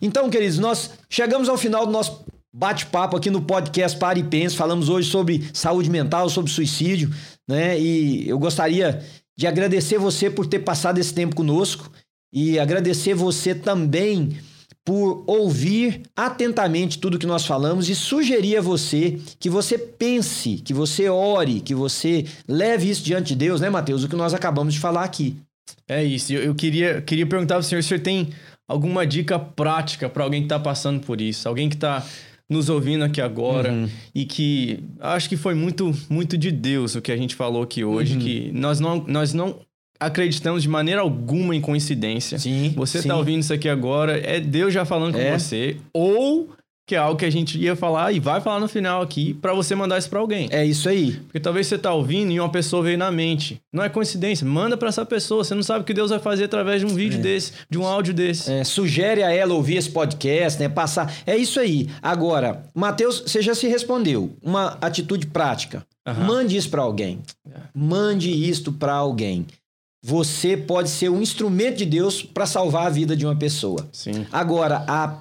[0.00, 4.56] Então, queridos, nós chegamos ao final do nosso bate-papo aqui no podcast Para e Pense.
[4.56, 7.10] Falamos hoje sobre saúde mental, sobre suicídio,
[7.46, 7.78] né?
[7.78, 9.04] E eu gostaria
[9.36, 11.92] de agradecer você por ter passado esse tempo conosco
[12.32, 14.38] e agradecer você também
[14.84, 20.72] por ouvir atentamente tudo que nós falamos e sugerir a você que você pense, que
[20.72, 24.02] você ore, que você leve isso diante de Deus, né, Mateus?
[24.04, 25.36] O que nós acabamos de falar aqui.
[25.86, 26.32] É isso.
[26.32, 28.30] Eu, eu queria, queria perguntar pro senhor se o senhor tem
[28.66, 31.48] alguma dica prática para alguém que tá passando por isso.
[31.48, 32.04] Alguém que tá
[32.48, 33.88] nos ouvindo aqui agora Uhum.
[34.12, 37.84] e que acho que foi muito, muito de Deus o que a gente falou aqui
[37.84, 38.20] hoje, Uhum.
[38.20, 39.56] que nós não, nós não
[40.00, 42.38] acreditamos de maneira alguma em coincidência.
[42.38, 42.72] Sim.
[42.76, 43.08] Você sim.
[43.08, 45.38] tá ouvindo isso aqui agora, é Deus já falando com É.
[45.38, 46.48] você, ou
[46.86, 49.54] que é algo que a gente ia falar e vai falar no final aqui para
[49.54, 50.48] você mandar isso para alguém.
[50.50, 51.12] É isso aí.
[51.12, 53.60] Porque talvez você tá ouvindo e uma pessoa veio na mente.
[53.72, 56.44] Não é coincidência, manda para essa pessoa, você não sabe o que Deus vai fazer
[56.44, 58.50] através de um vídeo desse, de um áudio desse.
[58.50, 60.68] É, sugere a ela ouvir esse podcast, né?
[60.68, 61.14] Passar.
[61.24, 61.88] É isso aí.
[62.02, 64.32] Agora, Matheus, você já se respondeu.
[64.42, 65.86] Uma atitude prática.
[66.04, 66.24] Aham.
[66.26, 67.20] Mande isso para alguém.
[67.48, 67.58] É.
[67.72, 69.46] Mande isto para alguém.
[70.02, 73.88] Você pode ser um instrumento de Deus para salvar a vida de uma pessoa.
[73.92, 74.26] Sim.
[74.32, 75.18] Agora, a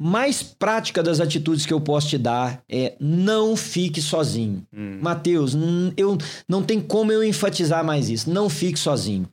[0.00, 4.66] mais prática das atitudes que eu posso te dar é não fique sozinho.
[4.72, 4.98] Hum.
[5.00, 5.54] Mateus,
[5.96, 6.16] eu
[6.48, 8.30] não tem como eu enfatizar mais isso.
[8.30, 9.28] Não fique sozinho.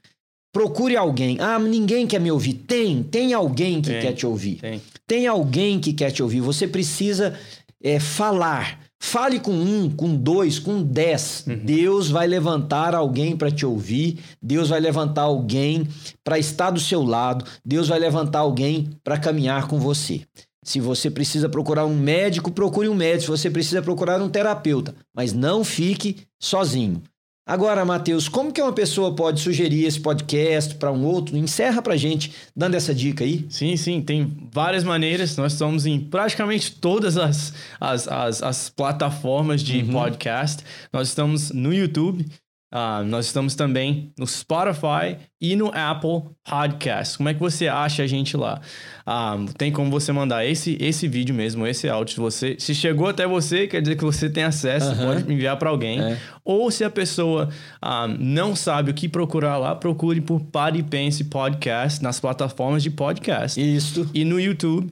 [0.53, 1.37] Procure alguém.
[1.39, 2.55] Ah, ninguém quer me ouvir.
[2.55, 4.57] Tem, tem alguém que Tem, quer te ouvir.
[4.57, 4.81] Tem.
[5.07, 6.41] Tem alguém que quer te ouvir.
[6.41, 7.39] Você precisa
[7.81, 8.80] é, falar.
[9.03, 11.43] Fale com um, com dois, com dez.
[11.47, 11.57] Uhum.
[11.57, 14.19] Deus vai levantar alguém para te ouvir.
[14.39, 15.87] Deus vai levantar alguém
[16.23, 17.43] para estar do seu lado.
[17.65, 20.21] Deus vai levantar alguém para caminhar com você.
[20.63, 23.23] Se você precisa procurar um médico, procure um médico.
[23.35, 27.01] Se você precisa procurar um terapeuta, mas não fique sozinho.
[27.45, 31.35] Agora, Matheus, como que uma pessoa pode sugerir esse podcast para um outro?
[31.35, 33.45] Encerra pra gente dando essa dica aí.
[33.49, 35.35] Sim, sim, tem várias maneiras.
[35.35, 39.91] Nós estamos em praticamente todas as, as, as, as plataformas de Uhum.
[39.91, 40.63] podcast.
[40.93, 42.25] Nós estamos no YouTube,
[42.71, 47.17] ah, nós estamos também no Spotify e no Apple Podcast.
[47.17, 48.61] Como é que você acha a gente lá?
[49.05, 52.13] Ah, tem como você mandar esse, esse vídeo mesmo, esse áudio.
[52.13, 55.05] Se, você, se chegou até você, quer dizer que você tem acesso, Aham.
[55.15, 55.99] pode enviar para alguém.
[56.01, 56.17] É.
[56.45, 57.49] Ou se a pessoa
[57.81, 62.89] ah, não sabe o que procurar lá, procure por Pare Pense Podcast nas plataformas de
[62.89, 63.59] podcast.
[63.59, 64.09] Isso.
[64.13, 64.91] E no YouTube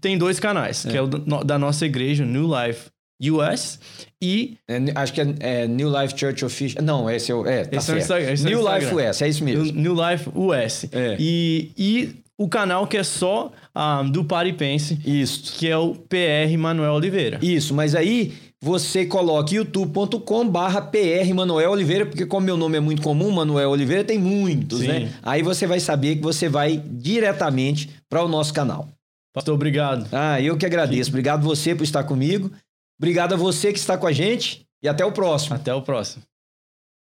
[0.00, 2.90] tem dois canais, que é o do- da nossa igreja, New Life
[3.30, 3.78] US,
[4.20, 6.84] e É, acho que é, é New Life Church Official.
[6.84, 7.46] Não, esse é o.
[7.46, 7.98] É, tá Esse é o certo.
[7.98, 8.88] Instagram, esse é New Instagram.
[8.88, 9.64] Life US, é isso mesmo.
[9.72, 10.86] New Life US.
[10.92, 11.16] É.
[11.18, 15.54] E, e o canal que é só ah, do Pare e Pense, Isso.
[15.56, 17.38] que é o PR Manuel Oliveira.
[17.42, 22.80] Isso, mas aí você coloca youtube.com barra PR Manuel Oliveira, porque como meu nome é
[22.80, 24.86] muito comum, Manuel Oliveira tem muitos, Sim.
[24.88, 25.12] né?
[25.22, 28.88] Aí você vai saber que você vai diretamente para o nosso canal.
[29.34, 30.06] Pastor, obrigado.
[30.12, 31.10] Ah, eu que agradeço.
[31.10, 32.50] Obrigado você por estar comigo.
[32.98, 35.54] Obrigado a você que está com a gente e até o próximo.
[35.54, 36.22] Até o próximo.